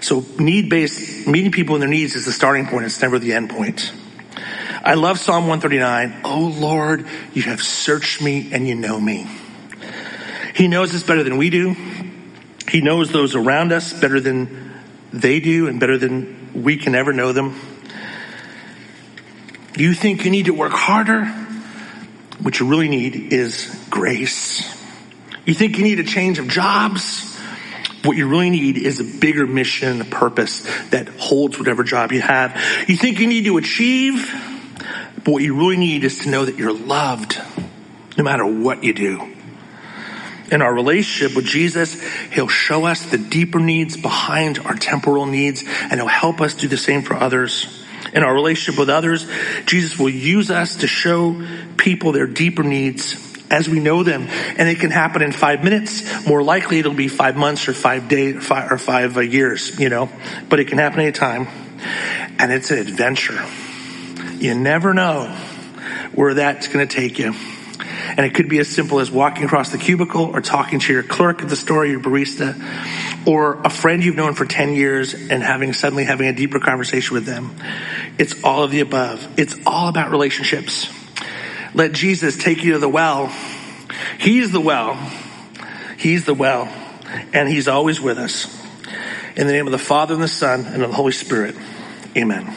So 0.00 0.24
need 0.38 0.68
based, 0.68 1.28
meeting 1.28 1.52
people 1.52 1.76
in 1.76 1.80
their 1.80 1.88
needs 1.88 2.16
is 2.16 2.26
the 2.26 2.32
starting 2.32 2.66
point. 2.66 2.86
It's 2.86 3.00
never 3.00 3.20
the 3.20 3.32
end 3.34 3.50
point. 3.50 3.92
I 4.84 4.94
love 4.94 5.20
Psalm 5.20 5.46
139. 5.46 6.22
Oh 6.24 6.52
Lord, 6.58 7.06
you 7.32 7.42
have 7.42 7.62
searched 7.62 8.20
me 8.20 8.52
and 8.52 8.66
you 8.66 8.74
know 8.74 9.00
me. 9.00 9.28
He 10.62 10.68
knows 10.68 10.94
us 10.94 11.02
better 11.02 11.24
than 11.24 11.38
we 11.38 11.50
do. 11.50 11.74
He 12.68 12.82
knows 12.82 13.10
those 13.10 13.34
around 13.34 13.72
us 13.72 13.92
better 13.92 14.20
than 14.20 14.70
they 15.12 15.40
do 15.40 15.66
and 15.66 15.80
better 15.80 15.98
than 15.98 16.62
we 16.62 16.76
can 16.76 16.94
ever 16.94 17.12
know 17.12 17.32
them. 17.32 17.60
You 19.76 19.92
think 19.92 20.24
you 20.24 20.30
need 20.30 20.44
to 20.44 20.54
work 20.54 20.70
harder? 20.70 21.24
What 22.42 22.60
you 22.60 22.68
really 22.68 22.86
need 22.86 23.32
is 23.32 23.76
grace. 23.90 24.62
You 25.46 25.52
think 25.52 25.78
you 25.78 25.82
need 25.82 25.98
a 25.98 26.04
change 26.04 26.38
of 26.38 26.46
jobs? 26.46 27.36
What 28.04 28.16
you 28.16 28.28
really 28.28 28.50
need 28.50 28.78
is 28.78 29.00
a 29.00 29.18
bigger 29.18 29.48
mission, 29.48 30.00
a 30.00 30.04
purpose 30.04 30.60
that 30.90 31.08
holds 31.08 31.58
whatever 31.58 31.82
job 31.82 32.12
you 32.12 32.20
have. 32.20 32.56
You 32.86 32.96
think 32.96 33.18
you 33.18 33.26
need 33.26 33.46
to 33.46 33.56
achieve? 33.56 34.32
But 35.24 35.26
what 35.26 35.42
you 35.42 35.56
really 35.56 35.78
need 35.78 36.04
is 36.04 36.20
to 36.20 36.30
know 36.30 36.44
that 36.44 36.56
you're 36.56 36.72
loved 36.72 37.36
no 38.16 38.22
matter 38.22 38.46
what 38.46 38.84
you 38.84 38.94
do. 38.94 39.31
In 40.52 40.60
our 40.60 40.72
relationship 40.72 41.34
with 41.34 41.46
Jesus, 41.46 42.00
He'll 42.30 42.46
show 42.46 42.84
us 42.84 43.10
the 43.10 43.16
deeper 43.16 43.58
needs 43.58 43.96
behind 43.96 44.58
our 44.58 44.74
temporal 44.74 45.24
needs 45.24 45.64
and 45.66 45.94
He'll 45.94 46.06
help 46.06 46.42
us 46.42 46.52
do 46.52 46.68
the 46.68 46.76
same 46.76 47.00
for 47.02 47.14
others 47.14 47.82
in 48.12 48.22
our 48.22 48.34
relationship 48.34 48.78
with 48.78 48.90
others. 48.90 49.26
Jesus 49.64 49.98
will 49.98 50.10
use 50.10 50.50
us 50.50 50.76
to 50.76 50.86
show 50.86 51.42
people 51.78 52.12
their 52.12 52.26
deeper 52.26 52.62
needs 52.62 53.16
as 53.50 53.66
we 53.66 53.80
know 53.80 54.02
them. 54.02 54.26
And 54.28 54.68
it 54.68 54.78
can 54.78 54.90
happen 54.90 55.22
in 55.22 55.32
five 55.32 55.64
minutes. 55.64 56.26
More 56.26 56.42
likely 56.42 56.78
it'll 56.78 56.92
be 56.92 57.08
five 57.08 57.36
months 57.36 57.66
or 57.66 57.72
five 57.72 58.08
days 58.08 58.50
or 58.50 58.78
five 58.78 59.16
uh, 59.16 59.20
years, 59.20 59.78
you 59.80 59.88
know, 59.88 60.10
but 60.50 60.60
it 60.60 60.68
can 60.68 60.78
happen 60.78 61.00
anytime. 61.00 61.48
And 62.38 62.52
it's 62.52 62.70
an 62.70 62.78
adventure. 62.78 63.42
You 64.36 64.54
never 64.54 64.92
know 64.92 65.28
where 66.14 66.34
that's 66.34 66.68
going 66.68 66.86
to 66.86 66.94
take 66.94 67.18
you. 67.18 67.34
And 68.16 68.26
it 68.26 68.34
could 68.34 68.48
be 68.48 68.58
as 68.58 68.68
simple 68.68 69.00
as 69.00 69.10
walking 69.10 69.44
across 69.44 69.70
the 69.70 69.78
cubicle 69.78 70.24
or 70.24 70.40
talking 70.40 70.80
to 70.80 70.92
your 70.92 71.02
clerk 71.02 71.42
at 71.42 71.48
the 71.48 71.56
store, 71.56 71.86
your 71.86 72.00
barista, 72.00 72.56
or 73.26 73.60
a 73.62 73.70
friend 73.70 74.04
you've 74.04 74.16
known 74.16 74.34
for 74.34 74.44
10 74.44 74.74
years 74.74 75.14
and 75.14 75.42
having 75.42 75.72
suddenly 75.72 76.04
having 76.04 76.26
a 76.26 76.32
deeper 76.32 76.60
conversation 76.60 77.14
with 77.14 77.24
them. 77.24 77.54
It's 78.18 78.42
all 78.44 78.62
of 78.64 78.70
the 78.70 78.80
above. 78.80 79.26
It's 79.38 79.56
all 79.66 79.88
about 79.88 80.10
relationships. 80.10 80.92
Let 81.74 81.92
Jesus 81.92 82.36
take 82.36 82.62
you 82.64 82.72
to 82.72 82.78
the 82.78 82.88
well. 82.88 83.32
He's 84.18 84.52
the 84.52 84.60
well. 84.60 84.94
He's 85.96 86.24
the 86.24 86.34
well. 86.34 86.68
And 87.32 87.48
he's 87.48 87.68
always 87.68 88.00
with 88.00 88.18
us. 88.18 88.46
In 89.36 89.46
the 89.46 89.52
name 89.52 89.66
of 89.66 89.72
the 89.72 89.78
Father 89.78 90.12
and 90.14 90.22
the 90.22 90.28
Son 90.28 90.66
and 90.66 90.82
of 90.82 90.90
the 90.90 90.96
Holy 90.96 91.12
Spirit. 91.12 91.56
Amen. 92.16 92.54